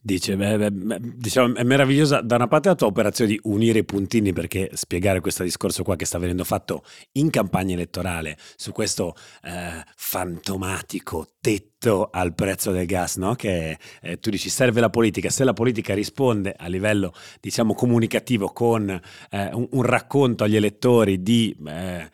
Dice, 0.02 0.36
beh, 0.36 0.72
beh, 0.72 1.00
diciamo, 1.02 1.56
è 1.56 1.64
meravigliosa 1.64 2.22
da 2.22 2.36
una 2.36 2.48
parte 2.48 2.70
la 2.70 2.76
tua 2.76 2.88
operazione 2.88 3.32
di 3.32 3.40
unire 3.44 3.80
i 3.80 3.84
puntini 3.84 4.34
perché 4.34 4.70
spiegare 4.74 5.20
questo 5.20 5.44
discorso 5.44 5.84
qua 5.84 5.96
che 5.96 6.06
sta 6.06 6.18
venendo 6.18 6.44
fatto 6.44 6.84
in 7.14 7.30
campagna 7.30 7.74
elettorale 7.74 8.38
su 8.56 8.72
questo 8.72 9.16
eh, 9.44 9.84
fantomatico 9.96 11.28
tetto 11.42 11.69
al 12.12 12.36
prezzo 12.36 12.72
del 12.72 12.86
gas, 12.86 13.16
no? 13.16 13.36
che 13.36 13.78
eh, 14.02 14.20
tu 14.20 14.30
dici 14.30 14.50
serve 14.50 14.82
la 14.82 14.90
politica, 14.90 15.30
se 15.30 15.46
la 15.46 15.54
politica 15.54 15.94
risponde 15.94 16.54
a 16.58 16.68
livello 16.68 17.14
diciamo 17.40 17.74
comunicativo 17.74 18.50
con 18.50 18.90
eh, 18.90 19.50
un, 19.54 19.66
un, 19.72 19.84
racconto 19.84 20.44
agli 20.44 20.58
elettori 20.58 21.24
di 21.24 21.56
eh, 21.66 22.10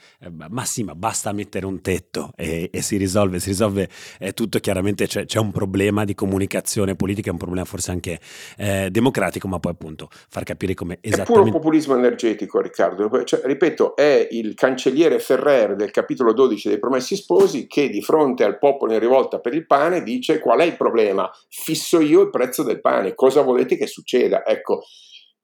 ma 0.47 0.65
sì 0.65 0.83
ma 0.83 0.93
basta 0.93 1.31
mettere 1.31 1.65
un 1.65 1.81
tetto 1.81 2.31
e, 2.35 2.69
e 2.71 2.81
si 2.83 2.97
risolve, 2.97 3.39
si 3.39 3.49
risolve 3.49 3.89
eh, 4.19 4.33
tutto, 4.33 4.59
chiaramente 4.59 5.07
c'è, 5.07 5.25
c'è, 5.25 5.39
un 5.39 5.51
problema 5.51 6.05
di 6.05 6.13
comunicazione 6.13 6.95
politica, 6.95 7.31
un 7.31 7.37
problema 7.37 7.65
forse 7.65 7.89
anche 7.89 8.19
eh, 8.57 8.89
democratico, 8.91 9.47
ma 9.47 9.59
poi 9.59 9.71
appunto 9.71 10.09
far 10.29 10.43
capire 10.43 10.75
come 10.75 10.99
esattamente... 11.01 11.33
È 11.33 11.43
puro 11.43 11.57
populismo 11.57 11.95
energetico 11.95 12.61
Riccardo, 12.61 13.23
cioè, 13.23 13.41
ripeto 13.43 13.95
è 13.95 14.27
il 14.29 14.53
cancelliere 14.53 15.17
Ferrer 15.17 15.75
del 15.75 15.89
capitolo 15.89 16.33
12 16.33 16.67
dei 16.69 16.77
Promessi 16.77 17.15
Sposi 17.15 17.65
che 17.65 17.89
di 17.89 18.03
fronte 18.03 18.43
al 18.43 18.59
popolo 18.59 18.93
in 18.93 18.99
rivolta 18.99 19.39
per 19.39 19.53
il 19.55 19.65
pane 19.65 20.03
dice 20.03 20.39
qual 20.39 20.59
è 20.59 20.63
il 20.63 20.77
problema? 20.77 21.29
Fisso 21.49 21.99
io 21.99 22.21
il 22.21 22.29
prezzo 22.29 22.63
del 22.63 22.81
pane, 22.81 23.15
cosa 23.15 23.41
volete 23.41 23.77
che 23.77 23.87
succeda? 23.87 24.45
Ecco, 24.45 24.83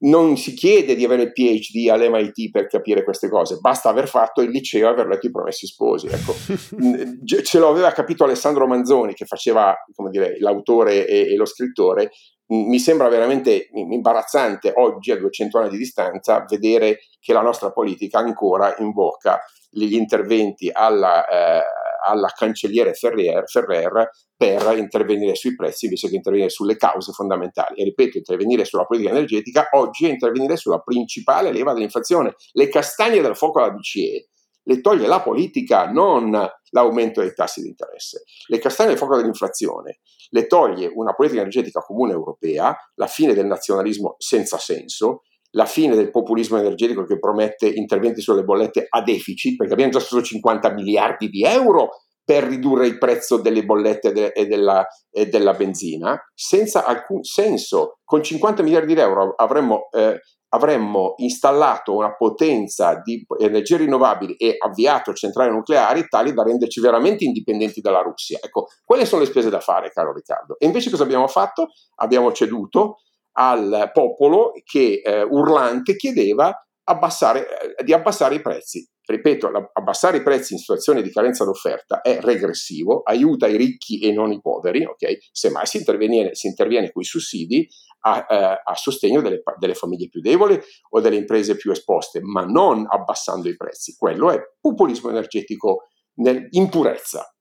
non 0.02 0.38
si 0.38 0.54
chiede 0.54 0.96
di 0.96 1.06
avere 1.06 1.24
il 1.24 1.32
PhD 1.32 1.90
all'MIT 1.90 2.50
per 2.50 2.68
capire 2.68 3.04
queste 3.04 3.30
cose, 3.30 3.58
basta 3.60 3.90
aver 3.90 4.08
fatto 4.08 4.42
il 4.42 4.50
liceo 4.50 4.88
e 4.88 4.92
aver 4.92 5.08
letto 5.08 5.28
i 5.28 5.32
Promessi 5.32 5.68
Sposi. 5.68 6.08
Ecco. 6.08 6.34
Ce 7.44 7.60
lo 7.60 7.70
aveva 7.70 7.92
capito 7.92 8.24
Alessandro 8.24 8.68
Manzoni, 8.68 9.14
che 9.14 9.26
faceva 9.26 9.76
come 9.94 10.10
dire, 10.10 10.38
l'autore 10.40 11.06
e, 11.06 11.32
e 11.32 11.36
lo 11.36 11.46
scrittore. 11.46 12.12
Mi 12.48 12.80
sembra 12.80 13.08
veramente 13.08 13.70
imbarazzante 13.74 14.74
oggi, 14.76 15.12
a 15.12 15.18
200 15.18 15.60
anni 15.60 15.70
di 15.70 15.78
distanza, 15.78 16.44
vedere 16.50 17.00
che 17.20 17.32
la 17.32 17.42
nostra 17.42 17.72
politica 17.72 18.20
ancora 18.20 18.76
invoca 18.80 19.40
gli 19.70 19.94
interventi 19.94 20.70
alla, 20.70 21.26
eh, 21.26 21.64
alla 22.04 22.30
cancelliere 22.36 22.94
Ferrer, 22.94 23.44
Ferrer, 23.48 24.10
per 24.36 24.78
intervenire 24.78 25.36
sui 25.36 25.56
prezzi 25.56 25.86
invece 25.86 26.10
che 26.10 26.16
intervenire 26.16 26.50
sulle 26.50 26.76
cause 26.76 27.12
fondamentali. 27.12 27.80
E 27.80 27.84
ripeto, 27.84 28.18
intervenire 28.18 28.66
sulla 28.66 28.86
politica 28.86 29.12
energetica 29.12 29.70
oggi 29.72 30.08
è 30.08 30.10
intervenire 30.10 30.58
sulla 30.58 30.80
principale 30.80 31.52
leva 31.52 31.74
dell'inflazione. 31.74 32.36
Le 32.54 32.70
castagne 32.70 33.22
del 33.22 33.36
fuoco 33.36 33.60
della 33.60 33.74
BCE 33.74 34.30
le 34.64 34.82
toglie 34.82 35.08
la 35.08 35.22
politica, 35.22 35.90
non 35.90 36.32
l'aumento 36.70 37.22
dei 37.22 37.34
tassi 37.34 37.62
di 37.62 37.70
interesse. 37.70 38.24
Le 38.48 38.60
castagne 38.60 38.90
del 38.90 38.98
fuoco 39.00 39.16
dell'inflazione 39.18 40.00
le 40.34 40.48
toglie 40.48 40.90
una 40.94 41.14
politica 41.14 41.42
energetica 41.42 41.82
comune 41.82 42.14
europea, 42.14 42.76
la 42.96 43.08
fine 43.08 43.34
del 43.34 43.48
nazionalismo 43.48 44.16
senza 44.18 44.58
senso, 44.58 45.24
la 45.52 45.66
fine 45.66 45.96
del 45.96 46.12
populismo 46.12 46.58
energetico 46.58 47.04
che 47.04 47.20
promette 47.20 47.68
interventi 47.68 48.22
sulle 48.22 48.44
bollette 48.44 48.86
a 48.90 49.02
deficit, 49.02 49.56
perché 49.58 49.74
abbiamo 49.74 49.92
già 49.92 50.00
speso 50.00 50.22
50 50.22 50.72
miliardi 50.72 51.30
di 51.30 51.44
euro 51.44 51.90
per 52.24 52.44
ridurre 52.44 52.88
il 52.88 52.98
prezzo 52.98 53.38
delle 53.38 53.66
bollette 53.66 54.12
de- 54.14 54.32
e, 54.32 54.46
della, 54.46 54.86
e, 55.10 55.28
della, 55.28 55.54
benzina, 55.54 56.18
senza 56.34 56.86
alcun 56.86 57.24
senso. 57.24 57.98
Con 58.04 58.24
50 58.24 58.64
miliardi 58.64 58.94
di 58.94 59.00
euro 59.00 59.34
avremmo, 59.36 59.90
eh, 59.92 60.20
avremmo 60.50 61.16
installato 61.18 61.96
una 61.96 62.16
potenza 62.16 63.02
di 63.04 63.26
energie 63.40 63.78
rinnovabili 63.78 64.36
e 64.36 64.56
avviato 64.58 65.14
centrali 65.14 65.52
nucleari 65.52 66.08
tali 66.08 66.34
da 66.34 66.44
renderci 66.44 66.80
veramente 66.80 67.26
indipendenti 67.26 67.82
dalla 67.82 68.02
Russia. 68.02 68.40
Ecco, 68.42 68.68
quelle 68.86 69.06
sono 69.06 69.22
le 69.22 69.28
spese 69.28 69.50
da 69.50 69.60
fare, 69.60 69.92
caro 69.92 70.14
Riccardo. 70.14 70.58
E 70.60 70.66
invece 70.66 70.90
cosa 70.90 71.04
abbiamo 71.04 71.28
fatto? 71.28 71.70
Abbiamo 71.96 72.32
ceduto 72.32 72.98
al 73.34 73.92
popolo 73.94 74.52
che 74.64 75.02
eh, 75.04 75.24
urlante 75.24 75.96
chiedeva 75.96 76.54
abbassare, 76.84 77.76
eh, 77.78 77.84
di 77.84 77.94
abbassare 77.94 78.36
i 78.36 78.42
prezzi. 78.42 78.88
Ripeto, 79.04 79.52
abbassare 79.74 80.18
i 80.18 80.24
prezzi 80.24 80.54
in 80.54 80.60
situazioni 80.60 81.02
di 81.02 81.12
carenza 81.12 81.44
d'offerta 81.44 82.02
è 82.02 82.22
regressivo, 82.22 83.02
aiuta 83.04 83.48
i 83.48 83.58
ricchi 83.58 84.00
e 84.00 84.14
non 84.14 84.32
i 84.32 84.40
poveri, 84.40 84.86
ok? 84.86 85.18
Semmai 85.32 85.66
si 85.66 85.78
interviene, 85.78 86.34
si 86.34 86.48
interviene 86.48 86.92
con 86.92 87.02
i 87.02 87.06
sussidi 87.06 87.68
a, 88.02 88.26
eh, 88.30 88.62
a 88.64 88.76
sostegno 88.76 89.22
delle, 89.22 89.42
delle, 89.58 89.74
famiglie 89.74 90.08
più 90.08 90.22
deboli 90.22 90.58
o 90.92 91.02
delle 91.02 91.18
imprese 91.18 91.58
più 91.58 91.72
esposte, 91.72 92.22
ma 92.22 92.46
non 92.46 92.86
abbassando 92.88 93.50
i 93.50 93.56
prezzi. 93.56 93.96
Quello 93.98 94.32
è 94.32 94.40
populismo 94.62 95.10
energetico 95.10 95.88
nel, 96.16 96.48
in 96.52 96.70
purezza. 96.70 97.36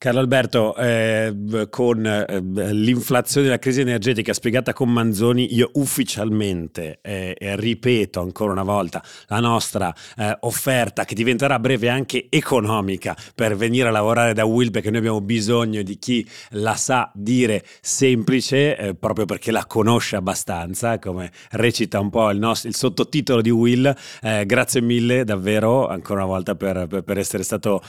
Carlo 0.00 0.20
Alberto, 0.20 0.76
eh, 0.76 1.66
con 1.70 2.06
eh, 2.06 2.40
l'inflazione 2.70 3.48
e 3.48 3.50
la 3.50 3.58
crisi 3.58 3.80
energetica 3.80 4.32
spiegata 4.32 4.72
con 4.72 4.92
Manzoni, 4.92 5.56
io 5.56 5.70
ufficialmente 5.72 7.00
eh, 7.02 7.34
ripeto 7.40 8.20
ancora 8.20 8.52
una 8.52 8.62
volta 8.62 9.02
la 9.26 9.40
nostra 9.40 9.92
eh, 10.16 10.36
offerta 10.42 11.04
che 11.04 11.16
diventerà 11.16 11.56
a 11.56 11.58
breve 11.58 11.88
anche 11.88 12.28
economica 12.30 13.16
per 13.34 13.56
venire 13.56 13.88
a 13.88 13.90
lavorare 13.90 14.34
da 14.34 14.44
Will 14.44 14.70
perché 14.70 14.90
noi 14.90 15.00
abbiamo 15.00 15.20
bisogno 15.20 15.82
di 15.82 15.98
chi 15.98 16.24
la 16.50 16.76
sa 16.76 17.10
dire 17.12 17.64
semplice 17.80 18.76
eh, 18.76 18.94
proprio 18.94 19.24
perché 19.24 19.50
la 19.50 19.66
conosce 19.66 20.14
abbastanza, 20.14 21.00
come 21.00 21.32
recita 21.50 21.98
un 21.98 22.10
po' 22.10 22.30
il, 22.30 22.38
nostro, 22.38 22.68
il 22.68 22.76
sottotitolo 22.76 23.40
di 23.40 23.50
Will. 23.50 23.92
Eh, 24.22 24.46
grazie 24.46 24.80
mille 24.80 25.24
davvero 25.24 25.88
ancora 25.88 26.20
una 26.20 26.28
volta 26.28 26.54
per, 26.54 26.86
per, 26.86 27.18
essere 27.18 27.42
stato 27.42 27.82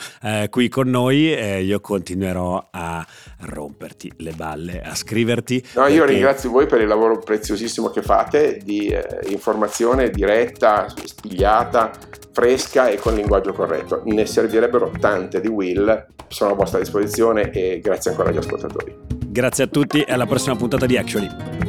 qui 0.49 0.69
con 0.69 0.89
noi. 0.89 1.27
io 1.27 1.79
con 1.79 1.97
continuerò 1.99 2.69
a 2.71 3.05
romperti 3.41 4.12
le 4.17 4.31
balle, 4.31 4.81
a 4.81 4.95
scriverti. 4.95 5.63
No, 5.75 5.81
perché... 5.81 5.95
io 5.95 6.05
ringrazio 6.05 6.49
voi 6.49 6.65
per 6.65 6.79
il 6.79 6.88
lavoro 6.88 7.19
preziosissimo 7.19 7.89
che 7.89 8.01
fate 8.01 8.59
di 8.63 8.88
eh, 8.88 9.03
informazione 9.27 10.09
diretta, 10.09 10.88
spigliata, 10.88 11.91
fresca 12.31 12.88
e 12.88 12.97
con 12.97 13.15
linguaggio 13.15 13.51
corretto. 13.51 14.01
Ne 14.05 14.25
servirebbero 14.25 14.91
tante 14.97 15.41
di 15.41 15.49
Will, 15.49 16.07
sono 16.29 16.51
a 16.51 16.55
vostra 16.55 16.79
disposizione 16.79 17.51
e 17.51 17.79
grazie 17.81 18.12
ancora 18.12 18.29
agli 18.29 18.38
ascoltatori. 18.38 18.95
Grazie 19.27 19.65
a 19.65 19.67
tutti 19.67 20.01
e 20.01 20.13
alla 20.13 20.25
prossima 20.25 20.55
puntata 20.55 20.85
di 20.85 20.97
Actually. 20.97 21.68